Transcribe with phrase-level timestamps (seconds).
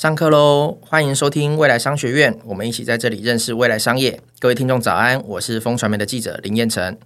[0.00, 0.78] 上课喽！
[0.80, 4.18] 欢迎收听未来商学院，我们一起在这里认识未来商业。
[4.38, 6.96] 各位听众早安，我是风传媒的记者林彦成。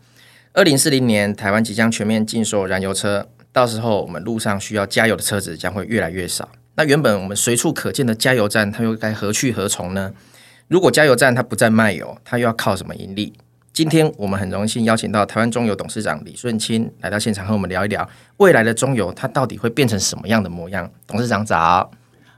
[0.52, 6.48] 二零四零年，台湾即将全面禁售燃油车，到时候我们路上需要加油的车子将会越来越少。
[6.76, 10.12] 那原本我们随处可见的加油站，它又该何去何从呢？
[10.68, 13.32] 如果加油站它不再卖油，它又要靠什么盈利？
[13.72, 20.88] 今天我们很荣幸邀请到台湾中油董事长李顺清来到现场和我们聊一聊未来的中油它到底会变成什么样的模样。
[21.08, 21.90] 董事长早，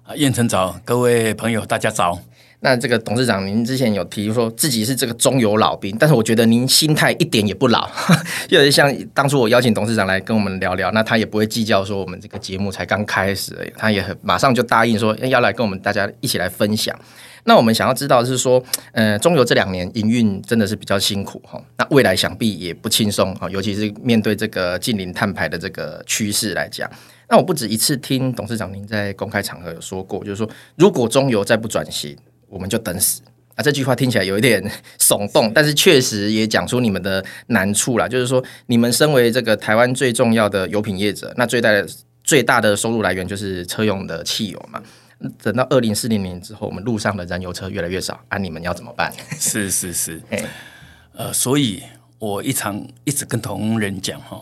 [0.07, 2.17] 啊，彦成早，各位朋友大家早。
[2.61, 7.91] 那这个董事长，您之前有提说自己是这个中油老兵，但是我觉得您心态一点也不老，
[8.47, 16.97] 就是像当初我邀请董事长来跟我们聊聊，那他也不会计较说我们这个节目才刚开始而已，他也很马上就答应说要来跟我们大家一起来分享。
[17.43, 18.63] 那我们想要知道的是说，
[18.93, 26.89] 呃，中油这两年营运真的是比较辛苦哈，那未来想必也不轻松哈，尤其是面对这个近零碳排的这个趋势来讲。
[27.29, 32.17] 那我不止一次听董事长您在公开场合有说过，就是说如果中油再不转型，
[32.49, 33.21] 我们就等死
[33.57, 33.63] 啊！
[33.63, 34.63] 这句话听起来有一点
[34.99, 38.07] 耸动，但是确实也讲出你们的难处啦。
[38.07, 41.89] 就是说，你们身为这个台湾最重要的油品业者，那最大的
[42.23, 44.81] 最大的收入来源就是车用的汽油嘛。
[45.43, 49.11] 等到二零四零年之后，我们路上的燃油车越来越少，啊，你们要怎么办？
[49.41, 50.21] 是是是，
[51.15, 51.83] 呃，所以
[52.19, 54.39] 我一常一直跟同仁讲哈，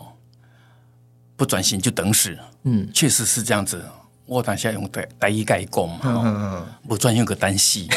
[1.35, 2.37] 不转型就等死。
[2.63, 3.83] 嗯，确实是这样子。
[4.25, 7.87] 我当下用台台语概讲嘛，不专用个单戏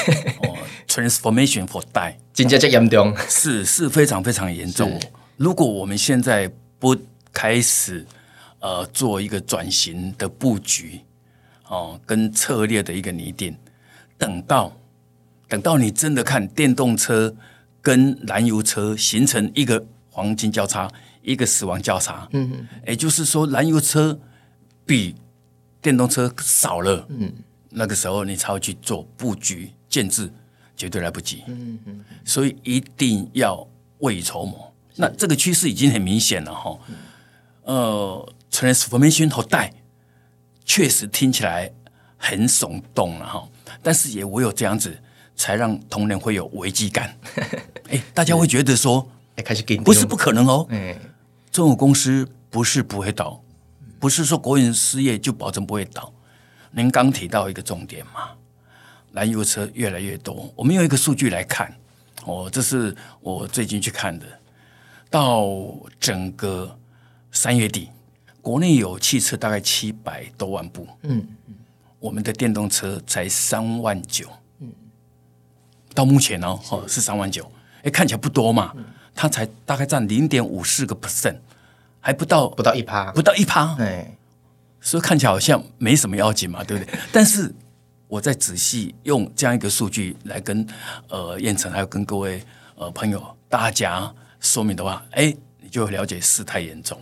[0.42, 5.00] 哦，transformation for die，真正严重，是是非常非常严重。
[5.36, 6.96] 如果我们现在不
[7.32, 8.06] 开始
[8.60, 11.00] 呃做一个转型的布局。
[11.70, 13.54] 哦，跟策略的一个拟定，
[14.16, 14.74] 等到
[15.46, 17.36] 等到你真的看电动车
[17.82, 20.90] 跟燃油车形成一个黄金交叉，
[21.22, 24.18] 一个死亡交叉，嗯嗯，也就是说燃油车
[24.84, 25.14] 比
[25.80, 27.32] 电动车少了，嗯，
[27.70, 30.32] 那个时候你才会去做布局建制，
[30.76, 33.66] 绝对来不及，嗯嗯，所以一定要
[33.98, 34.74] 未雨绸缪。
[34.96, 36.78] 那这个趋势已经很明显了哈，
[37.62, 39.72] 呃，transformation 后代。
[40.70, 41.72] 确实听起来
[42.18, 43.48] 很耸动了哈，
[43.82, 44.94] 但是也唯有这样子，
[45.34, 47.16] 才让同仁会有危机感。
[47.88, 50.66] 哎，大家会觉得说，哎，开始给不是不可能哦。
[50.70, 50.96] 哎，
[51.50, 53.42] 中油公司不是不会倒，
[53.98, 56.12] 不是说国营事业就保证不会倒。
[56.70, 58.30] 您刚提到一个重点嘛，
[59.12, 60.52] 燃油车越来越多。
[60.54, 61.74] 我们用一个数据来看，
[62.24, 64.26] 哦，这是我最近去看的，
[65.10, 65.46] 到
[65.98, 66.78] 整个
[67.32, 67.88] 三月底。
[68.40, 71.26] 国内有汽车大概七百多万部，嗯，
[71.98, 74.26] 我们的电动车才三万九，
[74.60, 74.72] 嗯，
[75.92, 77.50] 到目前哦，哦是三万九，
[77.82, 78.72] 哎，看起来不多嘛，
[79.20, 81.38] 它才大概占零点五四个 percent，
[81.98, 84.16] 还不到不到一趴，不到一趴，哎，
[84.80, 86.98] 所以看起来好像没什么要紧嘛，对不对？
[87.10, 87.52] 但是
[88.06, 90.64] 我再仔细用这样一个数据来跟
[91.08, 92.40] 呃燕城还有跟各位
[92.76, 96.96] 呃朋友大家说明的话，哎，你就了解事态严重。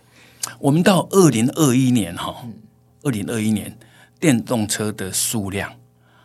[0.58, 2.34] 我们到二零二一年哈，
[3.02, 3.78] 二零二一年
[4.18, 5.70] 电动车的数量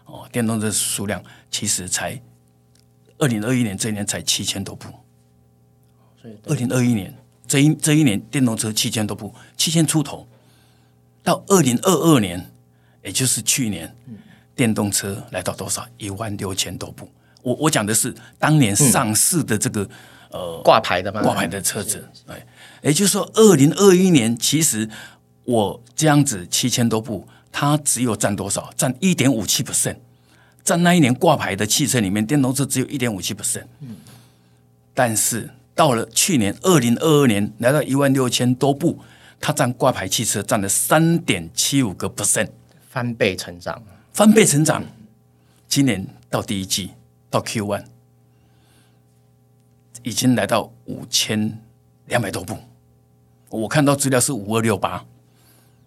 [0.06, 1.22] 哦，电动车数量
[1.52, 2.18] 其实才
[3.18, 4.88] 二零二一年这一年才七千多部，
[6.46, 7.14] 二零二一年
[7.48, 10.28] 这一这一年电动车七千多部，七千出头，
[11.22, 12.52] 到二零二二年，
[13.04, 13.96] 也就是去年，
[14.56, 15.88] 电动车来到多少？
[15.98, 17.10] 一万六千多部。
[17.42, 19.90] 我我讲的是当年上市的这个。
[20.34, 21.22] 呃，挂牌的吗？
[21.22, 22.44] 挂牌的车子，哎，
[22.82, 24.90] 也就是说，二零二一年其实
[25.44, 28.74] 我这样子七千多部，它只有占多少？
[28.76, 29.98] 占一点五七 percent，
[30.64, 33.66] 占那一年挂牌的汽车里面，电动车只有一点五七 percent。
[33.82, 33.96] 嗯，
[34.96, 39.00] 但是到了去年二零二二年，来到一万六千多部，
[39.40, 42.50] 它占挂牌汽车占了三点七五个 percent，
[42.90, 44.84] 翻倍成长，翻倍成长。
[45.68, 46.92] 今年到第一季
[47.30, 47.86] 到 Q one。
[50.06, 51.60] 已经来到五千
[52.08, 52.58] 两百多部，
[53.48, 55.06] 我看到资料是五二六八，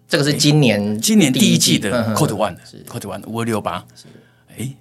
[0.07, 3.85] 这个是今年今年第一季的 Quarter One，Quarter One 五二六八，
[4.57, 4.73] 哎，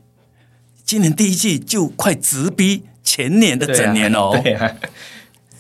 [0.86, 4.76] 今年第一季就快直逼前年的整年哦，对啊，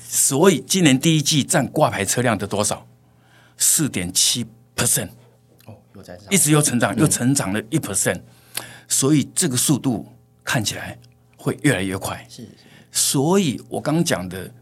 [0.08, 2.86] 所以今年第一季占挂牌车辆的多少？
[3.56, 4.44] 四点七
[4.74, 5.08] percent，
[5.64, 8.20] 哦，又在一直又成长，又成长了一 percent，
[8.88, 10.12] 所以这个速度
[10.44, 10.98] 看起来
[11.36, 12.46] 会越来越快，是。
[12.90, 14.52] 所以，我刚刚讲的，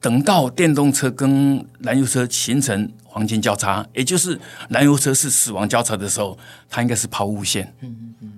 [0.00, 4.40] 等到电动车跟燃油车形成黄金交叉，也就是
[4.70, 6.36] 燃油车是死亡交叉的时候，
[6.68, 7.74] 它应该是抛物线。
[7.80, 8.31] 嗯嗯嗯。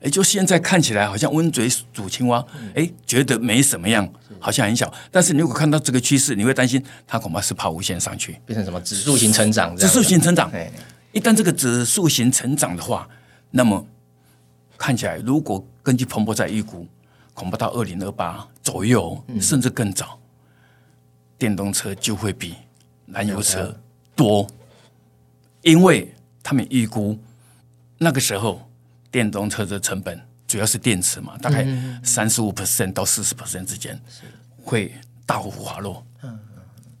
[0.00, 4.08] 也就现在看起来好像温嘴煮青蛙，哎、嗯，觉得没什么样，
[4.38, 4.92] 好像很小。
[5.10, 9.76] 但是你如果看到这个趋势，你会担心它恐怕是抛物线上去，变成什么指数型成长？
[9.76, 10.50] 指数型成长。
[11.12, 13.08] 一旦这个指数型成长的话，
[13.50, 13.84] 那么
[14.76, 16.86] 看起来，如果根据彭博在预估，
[17.34, 20.20] 恐怕到二零二八左右，甚至更早，
[21.38, 22.54] 电动车就会比
[23.06, 23.74] 燃油车
[24.14, 24.46] 多，
[25.62, 27.18] 因为他们预估
[27.96, 28.67] 那个时候
[29.10, 31.66] 电动车的成本主要是电池嘛，大概
[32.02, 33.98] 三十五 percent 到四十 percent 之间
[34.62, 34.92] 会
[35.26, 36.04] 大幅滑落。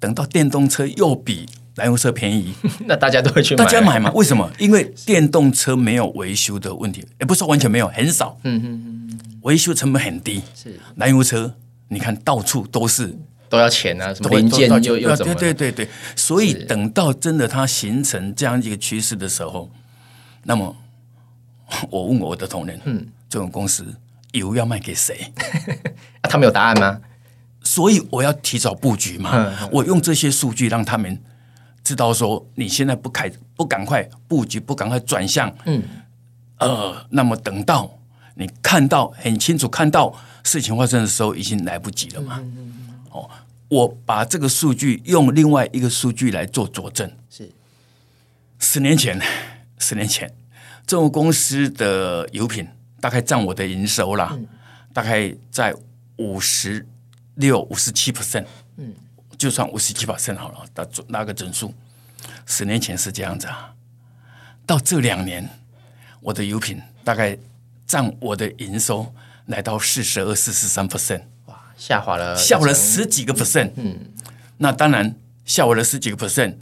[0.00, 2.54] 等到电动车又比燃油车便宜，
[2.86, 3.64] 那大家都会去买。
[3.64, 4.12] 大家买嘛？
[4.12, 4.48] 为什么？
[4.58, 8.38] 因为电动车没有维修的问题，也不是说完全没有，很少。
[8.44, 10.40] 嗯嗯嗯，维修成本很低。
[10.54, 11.52] 是燃油车，
[11.88, 13.12] 你看到处都是
[13.48, 15.34] 都要钱啊，什么零件又又怎么？
[15.34, 19.68] 对对对对，所以等到真的它形成这样一个趋势的时候，
[20.44, 20.76] 那么
[21.90, 23.94] 我问我的同仁，嗯，这种公司
[24.32, 25.32] 油要卖给谁？
[26.22, 27.00] 啊，他们有答案吗？
[27.62, 31.20] 所以我要提早布局嘛，我用这些数据让他们
[31.84, 35.82] 知道说，你现在不开不赶快布局，不赶快转向，嗯，
[36.58, 37.98] 呃，那么等到
[38.36, 40.14] 你看到很清楚，看到
[40.44, 42.42] 事情发生的时候，已经来不及了嘛。
[43.10, 43.28] 哦，
[43.68, 47.50] 我把这个数据用另外一个数据来做佐证，是。
[48.58, 49.20] 十年前，
[49.78, 50.32] 十年前，
[50.88, 52.66] 这种公司的油品
[53.00, 54.36] 大概占我的营收啦，
[54.92, 55.72] 大概在
[56.16, 56.84] 五十。
[57.38, 58.44] 六五十七 percent，
[58.78, 58.92] 嗯，
[59.36, 61.72] 就算五十七 percent 好了，那那个整数，
[62.46, 63.72] 十年前是这样子啊。
[64.66, 65.48] 到这两年，
[66.20, 67.38] 我的油品大概
[67.86, 69.14] 占我的营收
[69.46, 73.96] 来到四十二、四十三 percent，哇，下滑了，下滑了十几个 percent，嗯，
[74.56, 75.14] 那当然
[75.44, 76.56] 下滑了十几个 percent，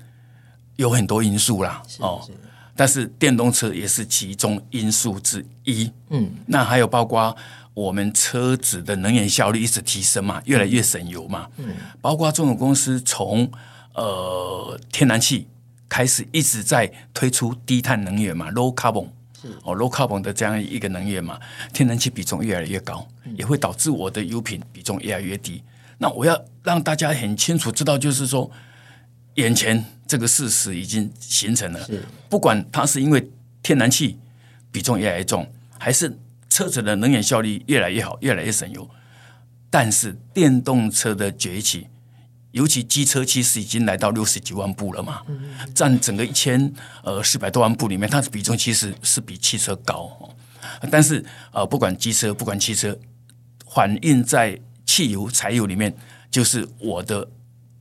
[0.77, 2.29] 有很多因素啦，哦，
[2.77, 7.35] 但是电动车也是其中因素之一，嗯，那还有包括。
[7.77, 11.47] 我们车子的能源效率一直提升嘛，越来越省油嘛。
[11.59, 13.47] 嗯，包括这种公司从
[13.93, 15.47] 呃天然气
[15.87, 19.07] 开始一直在推出低碳能源嘛，low carbon，
[19.39, 21.39] 是哦 low carbon 的这样一个能源嘛，
[21.75, 23.07] 天然气比重越来越高，
[23.37, 25.63] 也会导致我的油品比重越来越低。
[25.99, 28.51] 那我要让大家很清楚知道，就是说
[29.37, 31.89] 眼前这个事实已经形成了，
[32.29, 33.31] 不管它是因为
[33.63, 34.19] 天然气
[34.71, 36.19] 比重越来越重，还是。
[36.49, 38.89] 车子的能源效率越来越好，越来越省油，
[39.69, 41.87] 但是电动车的崛起，
[42.53, 45.21] 尤其机车其实已经来到六十几万部了嘛，
[45.75, 46.73] 占整个一千
[47.03, 50.11] 呃四百多万部里面，它的比重其实是比汽车高。
[50.91, 51.23] 但是
[51.53, 52.97] 呃，不管机车，不管汽车，
[53.75, 55.95] 反映在汽油、柴油里面，
[56.31, 57.29] 就是我的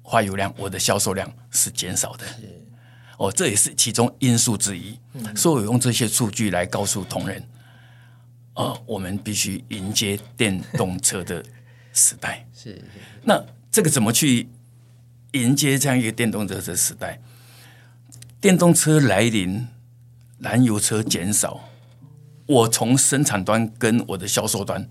[0.07, 2.25] 花油量、我的销售量是减少的。
[3.17, 4.97] 哦，这也是其中因素之一。
[5.35, 7.43] 所以我用这些数据来告诉同仁。
[8.53, 11.43] 呃，我们必须迎接电动车的
[11.91, 12.45] 时代。
[12.53, 12.81] 是，是，
[13.23, 14.47] 那这个怎么去
[15.31, 17.19] 迎接这样一个电动车的时代？
[18.39, 19.67] 电动车来临，
[20.37, 21.67] 燃油车减少，
[22.45, 24.87] 我从生产端跟我的销售端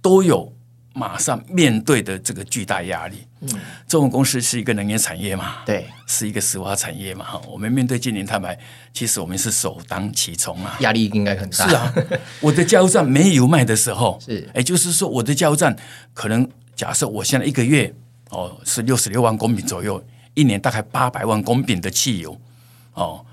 [0.00, 0.54] 都有。
[0.98, 3.48] 马上面对的这个巨大压力，嗯，
[3.86, 8.58] 这种公司是一个能源产业嘛，对，是一个石化产业嘛，哈，我们面对近零碳排，
[8.94, 11.68] 其实我们是首当其冲啊，压力应该很大。
[11.68, 11.94] 是啊，
[12.40, 15.76] 我的加油站没油卖的时候， 是，也就是说，我的加油站
[16.14, 17.94] 可能假设我现在一个月
[18.30, 20.02] 哦是六十六万公顷左右，
[20.32, 22.40] 一年大概八百万公顷的汽油，
[22.94, 23.26] 哦，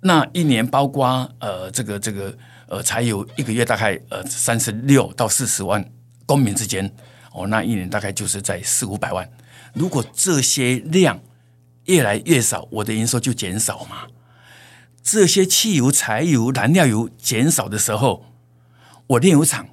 [0.00, 2.36] 那一年包括呃这个这个
[2.66, 5.88] 呃柴油一个月大概呃三十六到四十万。
[6.26, 6.94] 公民之间，
[7.38, 9.30] 哦，那一年大概就是在四五百万。
[9.74, 11.20] 如果这些量
[11.84, 14.08] 越来越少，我的营收就减少嘛。
[15.02, 18.26] 这些汽油、柴油、燃料油减少的时候，
[19.06, 19.68] 我炼油厂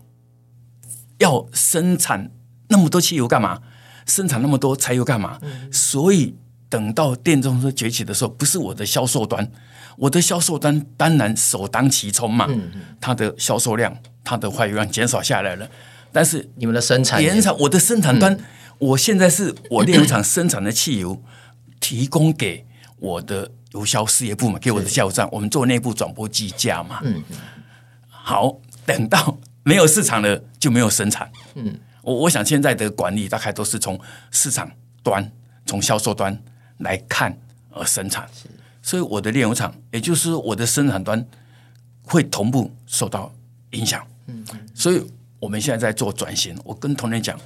[1.17, 2.31] 要生产
[2.69, 3.62] 那么多汽油干嘛？
[4.05, 5.39] 生产那么多柴油干嘛？
[5.41, 5.72] 嗯。
[5.74, 6.36] 所以
[6.69, 9.51] 等到电动车崛起的时候，不是我的销售端，
[9.98, 12.45] 我的销售端当然首当其冲嘛。
[12.50, 12.72] 嗯。
[13.01, 15.69] 它的销售量、它的坏油量减少下来了。
[16.15, 18.39] 但是你们的生产，延长我的生产端，嗯、
[18.77, 21.22] 我现在是我炼油厂生产的汽油，
[21.81, 22.65] 提供给
[23.00, 27.01] 我的油销事业部门，给我的加油站，我们做内部转播计价嘛。
[27.03, 27.22] 嗯，
[28.07, 31.29] 好，等到没有市场了，就没有生产。
[31.55, 34.00] 嗯，我我想现在的管理大概都是从
[34.31, 34.72] 市场
[35.03, 35.29] 端、
[35.65, 36.41] 从销售端
[36.77, 37.38] 来看
[37.72, 38.25] 而生产，
[38.81, 41.27] 所以我的炼油厂，也就是我的生产端
[42.03, 43.34] 会同步受到
[43.72, 44.01] 影响。
[44.27, 45.05] 嗯，所以。
[45.46, 47.40] 我们现在在做转型，我跟同仁讲，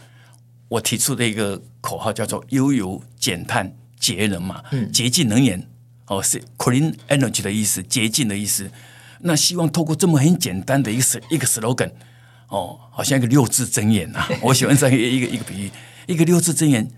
[0.70, 5.68] 我提出的一个口号叫做“优油减碳节能”嘛，嗯，洁净能源
[6.08, 8.72] 哦，是 clean energy 的意思，洁净的意思。
[9.20, 11.91] 那希望透过这么很简单的一个一个 slogan，
[12.48, 15.72] 哦，好像一个六字真言啊， 我喜欢这样一个一个比喻，
[16.08, 16.89] 一个六字真言，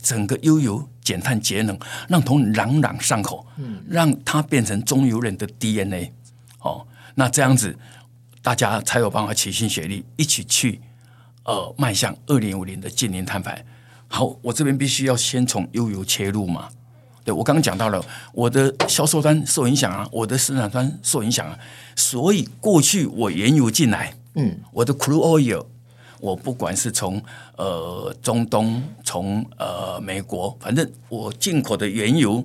[0.00, 1.78] 整个优油减碳节能，
[2.08, 6.14] 让同仁朗朗上口，嗯，让它变成中油人的 DNA。
[6.60, 7.76] 哦，那这样子
[8.42, 10.80] 大家才有办法齐心协力，一起去
[11.44, 13.64] 呃迈向二零五零的近零碳排。
[14.08, 16.68] 好，我这边必须要先从优游切入嘛。
[17.22, 21.58] 对，我刚刚讲到了，我的销售端受影响啊，我的生产端受影响啊，
[21.94, 25.66] 所以过去我原油进来，嗯，我的 crude oil，
[26.18, 27.22] 我不管是从
[27.56, 32.42] 呃中东，从呃美国，反正我进口的原油，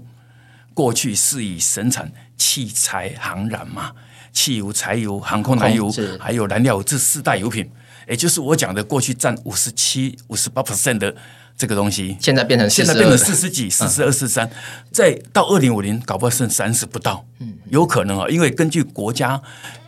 [0.73, 3.93] 过去是以生产器材航燃嘛，
[4.35, 7.67] 汽油、柴油、航空燃油，还有燃料这四大油品，
[8.07, 11.15] 也就是我讲的过去占五十七、五十八 percent 的。
[11.57, 12.17] 这个东西。
[12.19, 14.51] 现在变成现在变成四十几、四十二、四十三，
[14.91, 19.41] 再到二零五零，搞不好剩三十不到，嗯，有可能啊，因为根据国家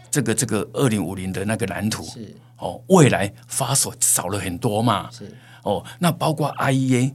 [0.09, 2.33] 这个这个二零五零的那个蓝图，是。
[2.59, 5.29] 哦，未来发所少了很多嘛，是。
[5.63, 7.11] 哦，那包括 IEA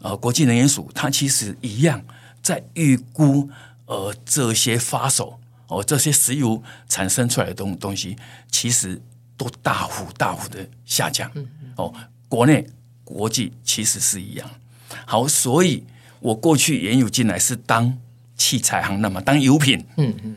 [0.00, 2.00] 呃国际能源署，它其实一样
[2.40, 3.50] 在预估
[3.86, 8.16] 呃这些发手哦这些石油产生出来的东东西，
[8.50, 9.00] 其实
[9.36, 11.30] 都大幅大幅的下降，
[11.76, 11.94] 哦，
[12.28, 12.66] 国内。
[13.08, 14.46] 国际其实是一样，
[15.06, 15.82] 好，所以
[16.20, 17.98] 我过去原油进来是当
[18.36, 20.36] 器材行，那么当油品，嗯嗯，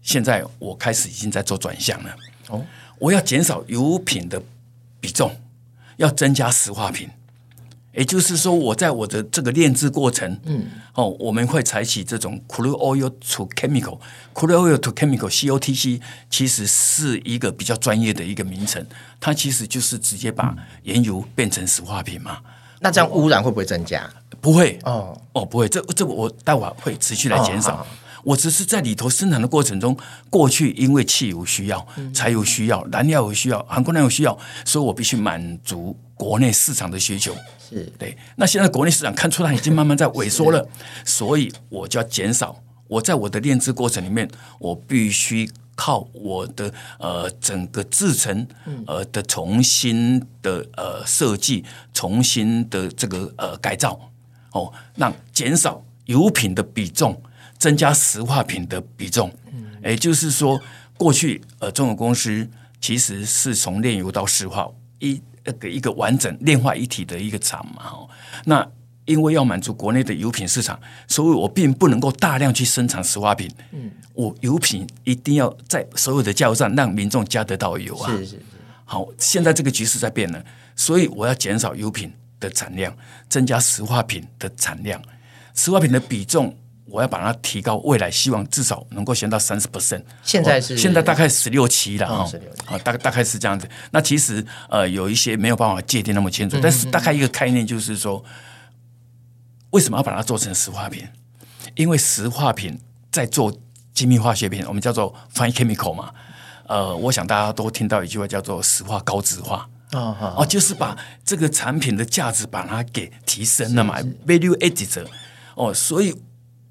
[0.00, 2.16] 现在我开始已经在做转向了，
[2.48, 2.64] 哦，
[2.98, 4.42] 我要减少油品的
[5.00, 5.38] 比重，
[5.98, 7.10] 要增加石化品。
[7.94, 18.86] 也就是说，我在我的这个炼制过程，嗯，哦，我们会采取这种 crude oil to chemical，crude oil to chemical（COTC） 其实是一个比较专业的一个名称，
[19.18, 20.54] 它其实就是直接把
[20.84, 22.38] 原油变成石化品嘛。
[22.80, 24.08] 那这样污染会不会增加？
[24.40, 25.68] 不会哦，哦，不会。
[25.68, 27.74] 这这我待会会持续来减少。
[27.74, 27.86] 哦、
[28.22, 29.96] 我只是在里头生产的过程中，
[30.30, 37.34] 过去因为汽油需要、柴油需要、燃料有需要、航空燃油需要，所以我必须满足国内市场的需求。
[37.70, 40.68] 是对，那现在国内市场看出来已经慢慢在萎缩了，
[41.04, 42.62] 所以我就要减少。
[42.88, 44.26] 我在我的炼制过程里面，
[44.58, 48.46] 我必须靠我的呃整个制程
[48.86, 54.10] 呃的重新的呃设计，重新的这个呃改造
[54.52, 57.22] 哦，让减少油品的比重，
[57.58, 59.30] 增加石化品的比重。
[59.84, 60.58] 也就是说，
[60.96, 62.48] 过去呃中国公司
[62.80, 64.66] 其实是从炼油到石化
[65.00, 65.20] 一。
[65.52, 68.08] 给一个完整炼化一体的一个厂嘛，哦，
[68.44, 68.66] 那
[69.04, 73.50] 因为要满足国内的油品市场，所以我并不能够大量去生产石化品。
[73.72, 78.10] 嗯，我油品一定要在所有的加油站让民众加得到油啊。
[78.10, 78.42] 是是是。
[78.84, 80.44] 好，现在这个局势在变了，
[80.76, 82.94] 所以我要减少油品的产量，
[83.28, 85.00] 增加石化品的产量，
[85.54, 86.56] 石化品的比重。
[86.90, 90.02] 我要把它提高，未来希望至少能够升到三十 percent。
[90.22, 92.26] 现在是现在大概十六期了啊，
[92.66, 93.68] 啊，大概大概是这样子。
[93.90, 98.24] 那其实呃有一些没有办法界定那么清楚，嗯、但是大概一个概念就是说，
[99.70, 101.06] 为什么要把它做成石化品？
[101.74, 102.80] 因为石化品
[103.12, 103.54] 在做
[103.92, 106.10] 精密化学品，我们叫做 fine chemical 嘛。
[106.66, 115.06] 呃，我想大家都听到一句话叫做石化高值化哦，哦，就是把这个产品的价值把它给提升了嘛，value added
[115.54, 116.14] 哦，所以。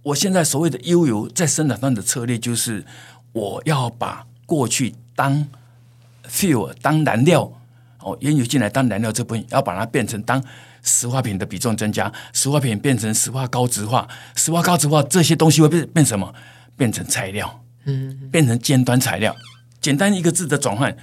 [0.07, 2.85] 我现在所谓的悠游在生产上的策略，就是
[3.33, 5.45] 我要把过去当
[6.29, 7.51] fuel 当燃料
[7.99, 10.41] 哦，原油进来当燃料这部分，要把它变成当
[10.81, 16.33] 石化品的比重增加，石化品变成石化高值化，石化高值化这些东西会变变什么？
[16.77, 19.35] 变成材料，嗯，变成尖端材料。
[19.81, 20.95] 简单一个字的转换，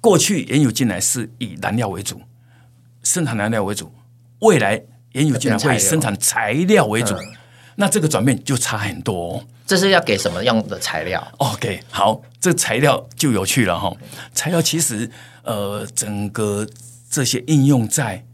[0.00, 2.22] 过去原油进来是以燃料为主，
[3.02, 3.92] 生产燃料为主，
[4.38, 4.82] 未来
[5.12, 7.14] 原油进来会生产材料为主。
[7.76, 9.44] 那这个转变就差很多哦。
[9.66, 13.92] 这是要给什么样的材料？OK，好，这材料就有趣了哈。
[14.32, 15.10] 材料其实
[15.42, 16.66] 呃，整个
[17.10, 18.24] 这些应用在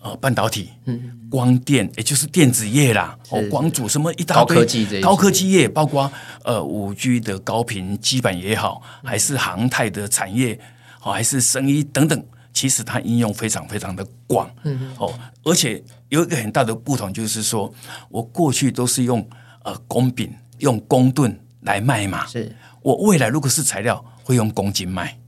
[0.00, 6.10] 呃半导体、嗯、光电，也就是电子业啦，哦，光阻什么一大堆高科技这高科技业，包括
[6.44, 10.58] 呃五 G 的高频基板也好，还是航太的产业，
[11.02, 12.24] 哦，还是生医等等。
[12.52, 17.72] 其实它应用非常非常的广，嗯，哦，而且有一个很大的不同，就是说
[18.08, 19.28] 我过去都是用
[19.64, 22.54] 呃公饼、用公吨来卖嘛，是。
[22.82, 25.18] 我未来如果是材料，会用公斤卖，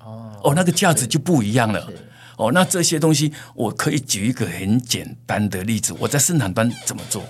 [0.00, 1.88] 哦，哦，那个价值就不一样了，
[2.36, 7.24] 哦，那这些东西我可以举一个很简单的例子，我在生产端怎么做？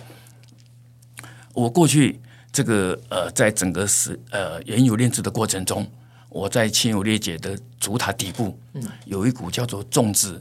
[1.53, 2.21] 我过去
[2.53, 5.87] 这个呃，在整个是呃原油炼制的过程中。
[6.33, 8.57] 我在轻油裂解的主塔底部，
[9.05, 10.41] 有一股叫做重质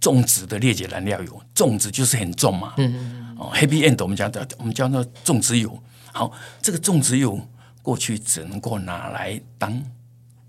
[0.00, 2.74] 重质的裂解燃料油，重质就是很重嘛，
[3.36, 5.80] 哦，heavy end 我们讲的，我们叫那种质油。
[6.12, 7.38] 好，这个重质油
[7.82, 9.80] 过去只能够拿来当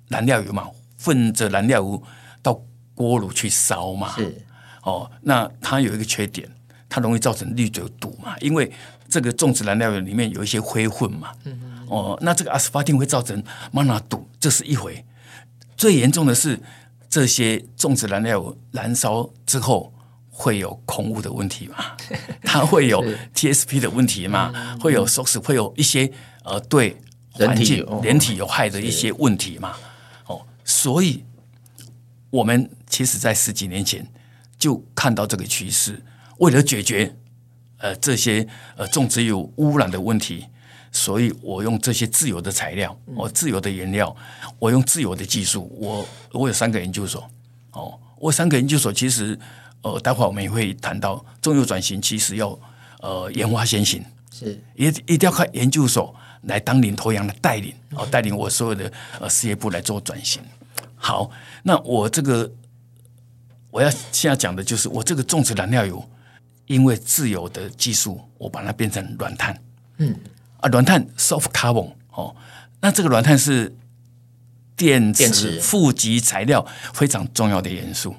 [0.08, 0.67] 燃料油嘛，
[1.03, 2.01] 混着燃料油
[2.41, 2.60] 到
[2.96, 4.15] 锅炉去烧嘛。
[4.15, 4.41] 是
[4.84, 6.50] 哦，那它有一个缺点，
[6.89, 8.72] 它容易造成滤嘴堵嘛，因为
[9.08, 11.31] 这个重质燃料油里面有一些灰混嘛。
[11.88, 15.05] 哦，那这个阿斯巴丁会造成马纳堵，这是一回。
[15.77, 16.60] 最严重的是
[17.12, 19.94] 这些种植燃料燃烧之后
[20.30, 21.75] 会有空污的问题嘛？
[22.44, 23.03] 它会有
[23.36, 24.77] TSP 的问题嘛？
[24.80, 26.10] 会有 SOx，会有一些
[26.46, 26.96] 呃对
[27.32, 29.75] 环境人体有害的一些问题嘛？
[30.27, 31.25] 哦，所以
[32.30, 34.08] 我们其实在十几年前
[34.58, 36.01] 就看到这个趋势，
[36.38, 37.13] 为了解决
[37.80, 40.48] 呃这些呃种植有污染的问题。
[40.92, 44.14] 所以我用这些自由的材料，我自由的原料，
[44.60, 47.26] 我用自由的技术，我我有三个研究所，
[47.72, 49.40] 哦，我三个研究所其实，
[49.84, 52.60] 呃，待会儿我们也会谈到中油转型，其实要
[53.00, 60.42] 呃研发先行，是，一一定要靠研究所来当领头羊的带领，哦，带领我所有的呃事业部来做转型。
[60.96, 61.32] 好，
[61.64, 62.52] 那我这个
[63.70, 66.06] 我要现在讲的就是我这个种植燃料油，
[66.68, 69.58] 因为自由的技术，我把它变成软碳，
[70.00, 70.14] 嗯。
[70.62, 72.36] 啊，软碳 soft carbon 哦，
[72.80, 73.75] 那这个软碳是
[74.77, 78.15] 电池负极材料非常重要的元素，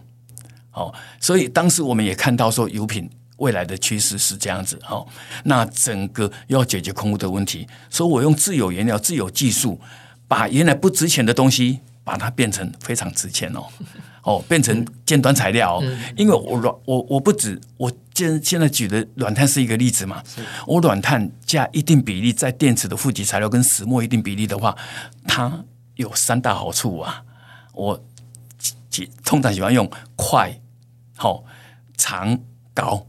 [0.72, 5.06] 哦，所以当时我们也看到说油品未来的趋势是这样子，哦，
[5.44, 9.80] 那整个要解决空污的问题，所以我用自有原料、自有技术，
[10.28, 13.64] 把原来不值钱的东西，把它变成非常值钱哦。
[14.22, 20.22] 哦，变成尖端材料，嗯、因为我软我我不止我现现在举的软碳是一个例子嘛，
[20.66, 24.76] 我软碳加一定比例在电池的负极材料跟石墨一定比例的话，
[25.26, 25.64] 它
[25.96, 27.22] 有三大好处啊。
[27.72, 28.04] 我
[29.24, 30.60] 通常喜欢用快、
[31.16, 31.44] 好、哦、
[31.96, 32.38] 长、
[32.72, 33.06] 高。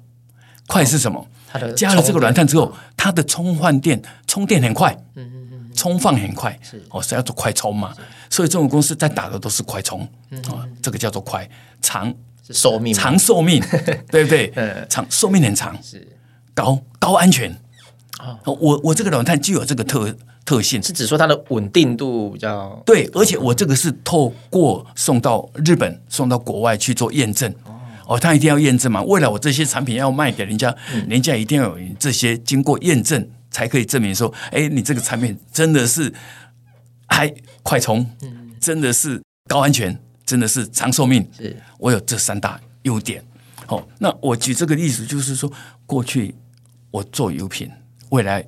[0.65, 1.27] 快是什么？
[1.51, 4.97] 它的加了这个软碳之后，它的充换电充电很快。
[5.15, 5.42] 嗯
[5.73, 7.93] 充放很快，是哦，是要做快充嘛？
[8.29, 10.01] 所以这种公司在打的都是快充，
[10.47, 11.47] 啊，这个叫做快
[11.81, 12.13] 长
[12.49, 13.61] 寿命，长寿命，
[14.09, 14.53] 对不对？
[14.89, 16.07] 长寿命很长，是
[16.53, 17.53] 高高安全。
[18.45, 27.53] 我我这个软碳具有这个特特性，是指说它的稳定度比较对，而且我这个是透过送到日本、送到国外去做验证。
[28.05, 29.01] 哦，他一定要验证嘛？
[29.03, 30.75] 未来我这些产品要卖给人家，
[31.07, 33.29] 人家一定要有这些经过验证。
[33.53, 36.11] 才可以证明说，哎，你这个产品真的是
[37.07, 38.03] 还快充，
[38.59, 41.25] 真的是高安全，真的是长寿命。
[41.37, 43.23] 是我有这三大优点。
[43.67, 45.49] 好，那我举这个例子，就是说，
[45.85, 46.33] 过去
[46.89, 47.71] 我做油品，
[48.09, 48.43] 未来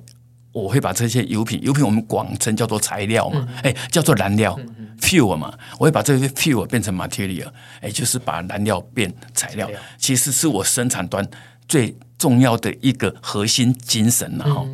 [0.50, 4.58] 我会把这些油品，油品我们广称叫做材料嘛，哎，叫做燃料
[5.00, 7.48] ，fuel 嘛，我会把这些 fuel 变成 material，
[7.80, 11.24] 哎，就是把燃料变材料，其实是我生产端
[11.68, 11.96] 最。
[12.18, 14.66] 重要的一个核心精神，了哈，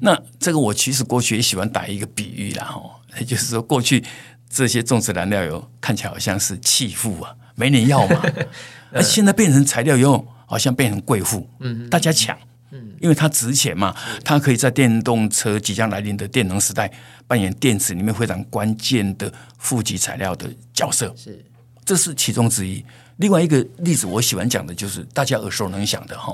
[0.00, 4.02] 那这个我其实过去也喜欢打一个比喻，然后，也就是说，过去
[4.48, 8.22] 这些种植燃料油看起来好像是弃妇啊，没人要嘛，
[8.92, 12.36] 而现在变成材料油，好像变成贵妇，嗯，大家抢，
[12.70, 16.90] 嗯，因为它值钱嘛，它可以在电动车即将来临的电能时代
[17.26, 21.44] 扮演电池里面非常关键的负极材料的角色，是，
[21.84, 22.82] 这是其中之一。
[23.18, 26.32] 另外一个例子，我喜欢讲的就是大家耳熟能详的哈。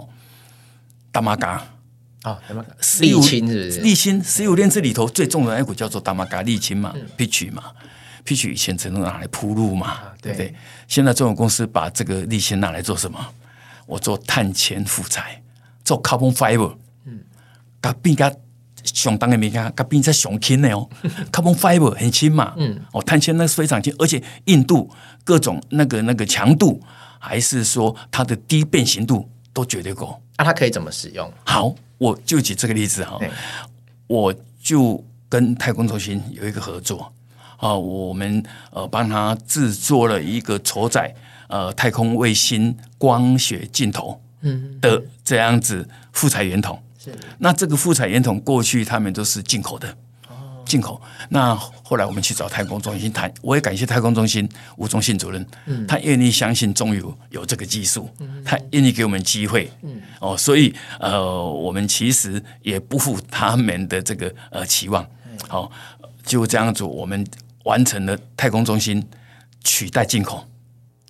[1.13, 1.63] 大马嘎
[2.23, 2.41] 啊，
[2.81, 3.83] 沥青是不是？
[3.83, 7.65] 沥青石油炼制里头最重的那股叫做大马嘎沥青嘛，pitch 嘛
[8.25, 10.33] ，pitch 以前只能拿来铺路嘛，对。
[10.33, 10.55] 不对？
[10.89, 13.19] 现在中国公司把这个沥青拿来做什么？
[13.87, 15.43] 我做碳纤复材，
[15.85, 17.21] 做 carbon fiber，嗯，
[17.83, 18.33] 它比较
[18.85, 20.89] 相当的没干，它比较雄轻的哦，
[21.33, 24.89] carbon fiber 很轻嘛，嗯，哦，碳纤那是非常轻，而且硬度、
[25.25, 26.81] 各种那个那个强度，
[27.19, 30.21] 还是说它的低变形度都绝对够。
[30.37, 31.33] 那、啊、它可以怎么使用？
[31.45, 33.31] 好，我就举这个例子哈，对
[34.07, 37.13] 我就跟太空中心有一个合作
[37.57, 41.15] 啊，我们呃帮他制作了一个承载
[41.49, 46.83] 呃太空卫星光学镜头嗯的这样子复材圆筒。
[46.99, 49.97] 是，那这个复材圆筒过去他们都是进口的。
[50.73, 50.99] 进口。
[51.29, 61.23] 那后来我们去找太空中心谈，我也感谢太空中心吴忠信主任，嗯、他愿意相信中油有这个技术，嗯、他愿意给我们机会，嗯、哦，所以呃，
[61.67, 65.07] 我们其实也不负他们的这个呃期望，
[65.47, 65.71] 好、哦，
[66.25, 67.23] 就这样子，我们
[67.65, 69.07] 完成了太空中心
[69.63, 70.49] 取代进口。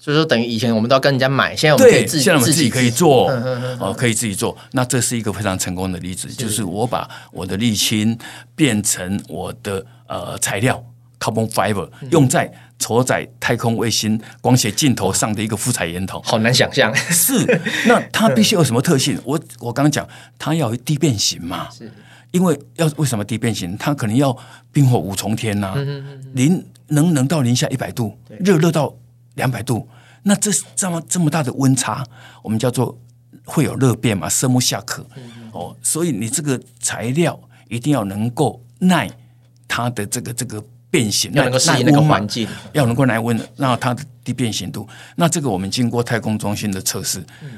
[0.02, 3.30] 所以说，等于以前我们都要跟人家买，现在我们可以自己，现在我们自己可以做，
[3.78, 4.58] 哦，可以自己做。
[4.72, 8.18] 那这是一个非常成功的例子，是就是我把我的沥青
[8.56, 10.84] 变成我的呃材料
[11.20, 16.20] carbon fiber，用在承载太空卫星光学镜头上的一个复材圆筒。
[16.24, 17.46] 好难想象，是。
[17.86, 19.16] 那它必须有什么特性？
[19.24, 20.04] 我我刚刚讲，
[20.36, 21.88] 它要低变形嘛，是。
[22.32, 23.76] 因为要为什么低变形？
[23.78, 24.36] 它可能要
[24.72, 25.76] 冰火五重天呐、啊，
[26.34, 28.92] 零能能到零下一百度，热热到。
[29.34, 29.88] 两百度，
[30.22, 32.04] 那这这么这么大的温差，
[32.42, 32.98] 我们叫做
[33.44, 35.06] 会有热变嘛，生物下课
[35.52, 39.10] 哦，所以你这个材料一定要能够耐
[39.66, 47.52] 它的这个这个变形，要能够适应那个环境，要能够耐温，那它的低变形度，那这个我们经过太空中心的测试，嗯、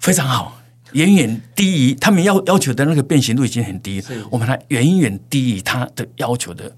[0.00, 0.58] 非常好，
[0.92, 6.74] 远远低于他们要要求的那个变形度已经很低，我们还远远低于它的要求的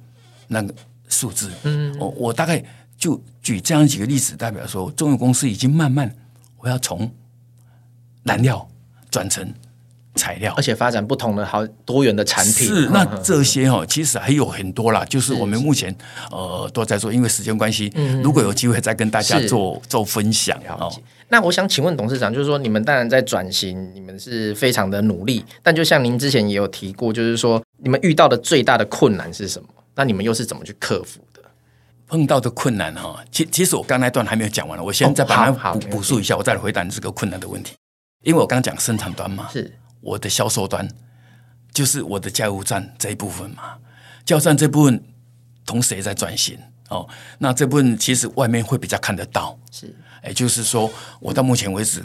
[0.48, 0.74] 那个
[1.08, 1.50] 数字。
[1.64, 2.62] 嗯，我我大概
[2.96, 6.14] 就举这样几个例子，代表说中油公司已经慢慢
[6.58, 7.10] 我要从
[8.24, 8.68] 燃料
[9.10, 9.52] 转成。
[10.18, 12.66] 材料，而且发展不同的好多元的产品。
[12.66, 15.04] 是，那这些哈，其实还有很多啦。
[15.04, 15.94] 就是我们目前
[16.30, 17.92] 呃都在做，因为时间关系，
[18.24, 20.58] 如果有机会再跟大家做做分享。
[20.80, 20.90] 哦，
[21.28, 29.68] 那我想请问董事长，就是说你们当然在转型，你们是非常的努力，但就像您之前也有提过，就是说你们遇到的最大的困难是什么？
[29.96, 31.42] 那你们又是怎么去克服的？
[32.06, 37.74] 碰到的困难哈，其其实我刚才那段还没有讲完了，我先再把它补补述一下，我再来回答你这个困难的问题。
[38.22, 39.76] 因为我刚讲生产端嘛，是。
[40.00, 40.88] 我的销售端
[41.72, 43.78] 就是我的加油站这一部分嘛，
[44.24, 45.02] 加油站这部分
[45.64, 46.56] 同时也在转型
[46.90, 47.08] 哦。
[47.38, 49.92] 那这部分其实外面会比较看得到，是，
[50.24, 52.04] 也就是说，我到目前为止，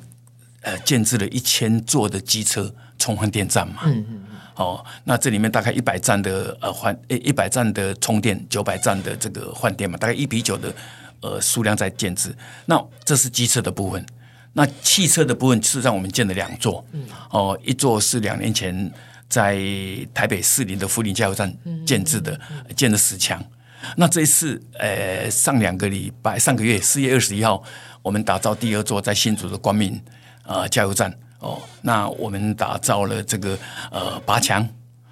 [0.61, 4.30] 呃，建置了一千座的机车充换电站嘛，嗯嗯嗯，
[4.61, 10.71] 哦，那这里面大概一百站的呃换，一百站的充电，九百站的这个换电嘛，大概一比九的
[11.21, 12.35] 呃数量在建制。
[12.65, 14.05] 那这是机车的部分。
[14.53, 16.85] 那汽车的部分，是让我们建了两座，
[17.31, 18.91] 哦，一座是两年前
[19.27, 19.57] 在
[20.13, 21.51] 台北士林的福林加油站
[21.85, 22.39] 建制的，
[22.75, 23.43] 建了十强。
[23.95, 27.63] 那这一次，呃，上两个礼拜，上个月四月二十一号，
[28.03, 29.99] 我们打造第二座在新竹的光明
[30.43, 31.11] 啊加油站。
[31.41, 33.59] 哦，那我们打造了这个
[33.91, 34.65] 呃八强，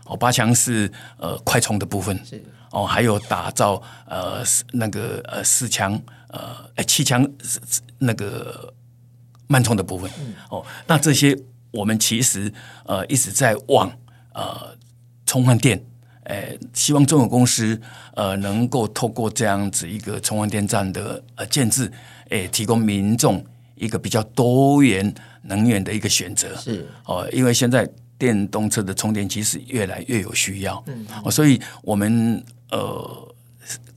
[0.06, 2.42] 哦八强是呃快充的部分，是。
[2.72, 7.30] 哦还有打造呃那个呃四强呃七强
[7.98, 8.74] 那个。
[9.52, 10.08] 慢充的部分，
[10.52, 11.36] 哦，那这些
[11.72, 12.54] 我们其实
[12.86, 13.92] 呃一直在往
[14.32, 14.78] 呃
[15.26, 15.84] 充换电，
[16.22, 17.82] 呃，希望中油公司
[18.14, 21.92] 呃能够透过这样子一个充换电站的呃建制，
[22.30, 25.12] 诶，提供民众一个比较多元
[25.44, 26.56] 能源的一个选择。
[26.58, 33.26] 是哦，因为现在电动车的充电其实越来越有需要，嗯，哦，所以我们呃。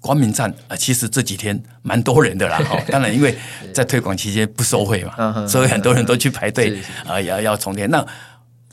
[0.00, 2.58] 光明站啊，其实这几天蛮多人的啦。
[2.68, 3.38] 哦，当然因为
[3.72, 7.88] 在推广期间不收费嘛，所以很多人都去排队 啊，要要充电。
[7.88, 8.04] 那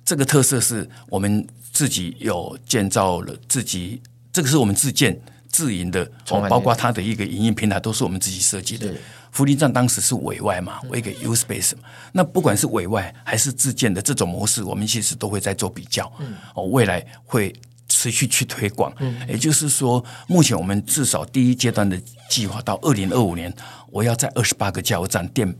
[0.04, 4.02] 这个特色是我们自己有建造了，自己
[4.34, 6.04] 这个是我们自建自营的，
[6.50, 8.92] 包括它的一个营运平台都是我们自己设计的。
[9.32, 11.84] 福利站当时是委外嘛，为一个 U Space 嘛。
[12.12, 16.12] 那不管是委外还是自建的这种模式，我们其实都会在做比较。
[16.56, 17.54] 哦，未来会。
[17.92, 18.94] 持续去推广，
[19.28, 23.52] 也就是说，目前我们至少第一阶段的计划到二零二五年，
[23.90, 25.52] 我要在二十八个加油站电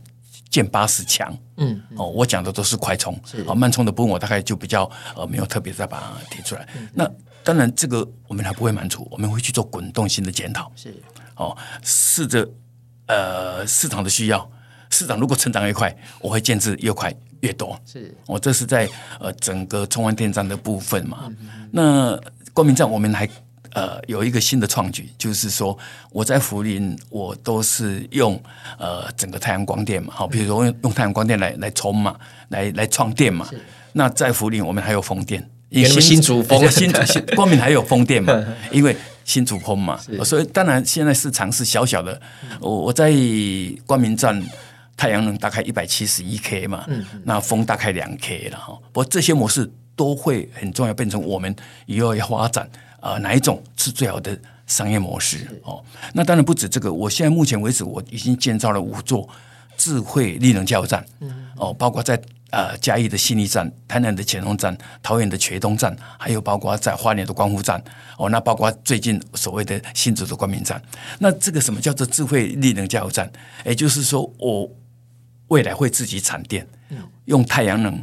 [0.48, 1.36] 建八十强。
[1.56, 6.66] 嗯，哦，我讲的都是快充，啊，慢充的部分我大概就比较呃没有特别再把它提出来。
[6.94, 7.04] 那
[7.42, 10.70] 当然，这个我们还不会满足，我们会去做滚动性的检讨。
[10.76, 10.94] 是，
[11.34, 12.48] 哦，试着
[13.10, 14.50] 呃市场的需要，
[14.90, 17.12] 市场如果成长越快，我会建制越快。
[17.42, 18.86] 越多是，我这是在
[19.18, 21.20] 呃整个充换电站的部分嘛。
[21.28, 22.20] 嗯、那
[22.52, 23.26] 光明站我们还
[23.72, 25.74] 呃有一个新的创举，就是说
[26.12, 28.38] 我在福林我都是用
[28.78, 32.14] 呃整个太阳光电嘛，好，比如说用用太阳光电来来充嘛，
[32.50, 33.48] 来来创电嘛。
[33.94, 38.38] 那在福林我们还有风电，因为新竹风新新光明还有风电嘛，
[38.70, 38.94] 因为
[39.24, 42.20] 新竹风嘛，所以当然现在市场是小小的。
[42.60, 43.12] 我我在
[43.86, 44.42] 光明站。
[44.96, 48.78] 太阳能大概一百七十一 k 嘛，嗯、那风大概两 k 了哈。
[48.92, 51.56] 不过这些模式都会很重要，变成我们
[51.86, 52.68] 以后要发展
[53.00, 55.82] 啊、呃、哪一种是最好的商业模式哦。
[56.12, 59.26] 那当然不止这个，我现在目前为止我已经建造了五座
[59.74, 67.82] 智慧绿能加油站，嗯、哦，包括在呃嘉义的信义站、台南的前龙站、桃园的茄东站，还有包括在花莲的光复站，
[68.18, 70.80] 哦，那包括最近所谓的新竹的光明站。
[71.18, 73.30] 那这个什么叫做智慧力能加油站？
[73.64, 74.70] 也就是说我。
[75.50, 76.64] 未来会自己产电，
[77.24, 78.00] 用太阳能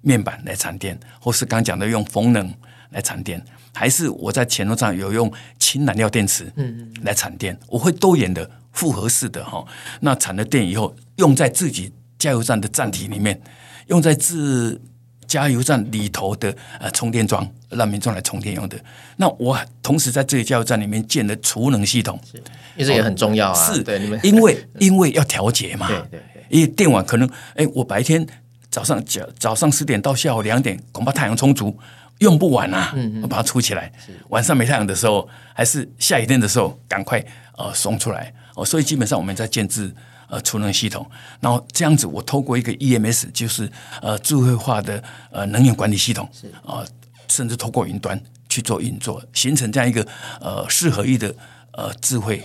[0.00, 2.52] 面板来产电，或是刚讲的用风能
[2.90, 3.40] 来产电，
[3.72, 6.52] 还是我在前头上有用氢燃料电池
[7.04, 7.56] 来产电？
[7.68, 9.64] 我会多元的复合式的哈，
[10.00, 13.40] 那产了电以后，用在自己加油站的站体里面，
[13.88, 14.80] 用在自
[15.26, 18.78] 加油站里头的呃充电桩，让民众来充电用的。
[19.16, 22.18] 那我同时在这个加油站里面建了储能系统，
[22.76, 23.72] 因为这也很重要啊。
[23.74, 25.88] 是，对，你们因为 因为要调节嘛。
[25.88, 26.20] 对对。
[26.48, 28.26] 因为电网可能，哎，我白天
[28.70, 31.78] 早上早早上十点到下午两点，恐怕太阳充足，
[32.20, 32.94] 用不完啊。
[32.96, 33.92] 嗯嗯，我把它储起来。
[34.30, 37.22] 晚上没太阳的时候，还是下雨天的时候，赶快
[37.58, 38.32] 呃送出来。
[38.54, 39.94] 哦，所以基本上我们在建置
[40.28, 41.08] 呃储能系统，
[41.40, 46.46] 然后这样子，我透过一个 EMS，就是呃智慧化的呃能源管理系统，是。
[46.64, 46.86] 啊、呃，
[47.28, 50.06] 甚至透过云端去做运作，形成这样一个
[50.40, 51.34] 呃四合一的
[51.72, 52.42] 呃智慧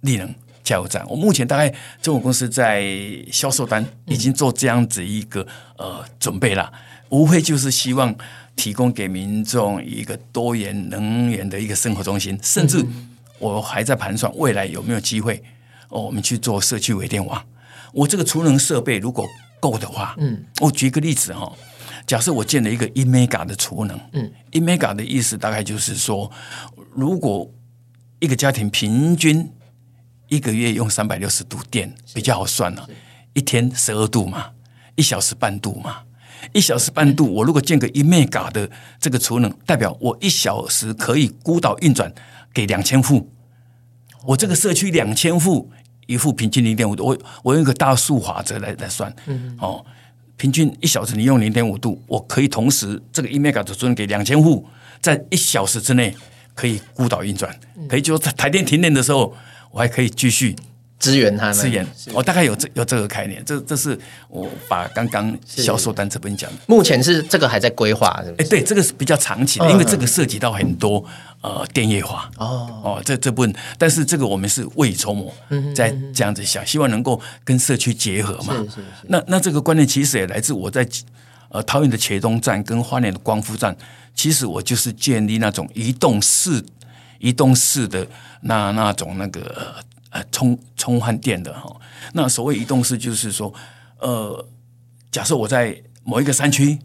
[0.00, 1.02] 力能加油站。
[1.08, 1.68] 我目前大概
[2.02, 2.84] 中国公司在
[3.32, 6.70] 销售端已经做这样子一个呃准备了，
[7.08, 8.14] 无非就是希望
[8.54, 12.84] 提供给民众一个多元能源的一个生活中心，甚至
[13.38, 15.42] 我还在盘算未来有没有机会
[15.88, 17.44] 哦，我们去做社区微电网。
[17.92, 19.26] 我这个储能设备如果
[19.60, 21.52] 够的话，嗯，我举个例子哈。
[22.06, 26.30] 假设我建了一个一 mega 的储能，嗯，一 mega 的意思大概就是说，
[26.94, 27.50] 如果
[28.18, 29.50] 一个家庭平均
[30.28, 32.88] 一个月用三百六十度电，比较好算了，
[33.34, 34.50] 一天十二度嘛，
[34.96, 36.02] 一小时半度嘛，
[36.54, 42.10] 一小时半度，我如果建个一 mega 的这个储能，代表我一小时可以孤岛运转
[42.54, 43.30] 给两千户，
[44.28, 45.70] 我这个社区两千户，
[46.06, 49.84] 一户平均零点五度，我我用一个大数法则来来算，嗯，哦。
[50.36, 54.66] 平均一小时你用零点五度，我可以同时这个 email 的储能给两千户，
[55.00, 56.14] 在一小时之内
[56.54, 59.34] 可以孤岛运转，可以就在台电停电的时候，
[59.70, 60.54] 我还可以继续。
[60.98, 63.96] 支援他们，支援我大概有这有这个概念，这这是
[64.28, 66.56] 我把刚刚销售单这边讲的。
[66.66, 68.20] 目前是这个还在规划？
[68.36, 71.04] 哎，对，这个是比较长期的，嗯、因为这个涉及到很多
[71.40, 75.32] 呃电业化哦哦，这这部分，但是这个我们是未雨绸缪，
[75.72, 78.54] 在这样子想，希望能够跟社区结合嘛。
[78.54, 78.82] 是是是。
[79.04, 80.84] 那那这个观念其实也来自我在
[81.50, 83.76] 呃桃园的茄东站跟花莲的光复站，
[84.16, 86.64] 其实我就是建立那种移动式、
[87.20, 88.04] 移动式的
[88.40, 89.76] 那那种那个。
[90.10, 91.70] 呃，充充换电的哈，
[92.14, 93.52] 那所谓移动式就是说，
[93.98, 94.48] 呃，
[95.10, 96.78] 假设我在某一个山区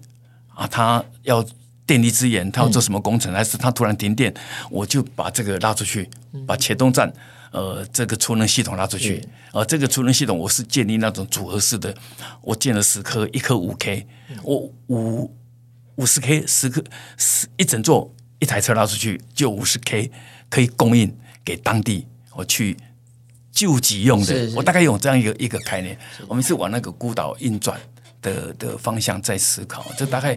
[0.53, 1.41] 啊，他要
[1.85, 4.33] 电力资源，他要做什么工程，嗯、还是他突然停电，
[4.69, 6.09] 我就把这个拉出去，
[6.45, 7.13] 把茄苳站
[7.51, 11.95] 呃这个储能系统拉出去，而、嗯呃、这个储能系统我是建立那种组合式的，
[12.41, 14.05] 我建了十颗，一颗五 K，
[14.43, 15.33] 我五
[15.95, 16.83] 五十 K 十颗
[17.15, 20.11] 十一整座一台车拉出去就五十 K
[20.49, 22.75] 可以供应给当地，我去。
[23.53, 25.95] 救急用的，我大概有这样一个一个概念。
[26.27, 27.79] 我们是往那个孤岛运转
[28.19, 29.85] 的的方向在思考。
[29.95, 30.35] 这大概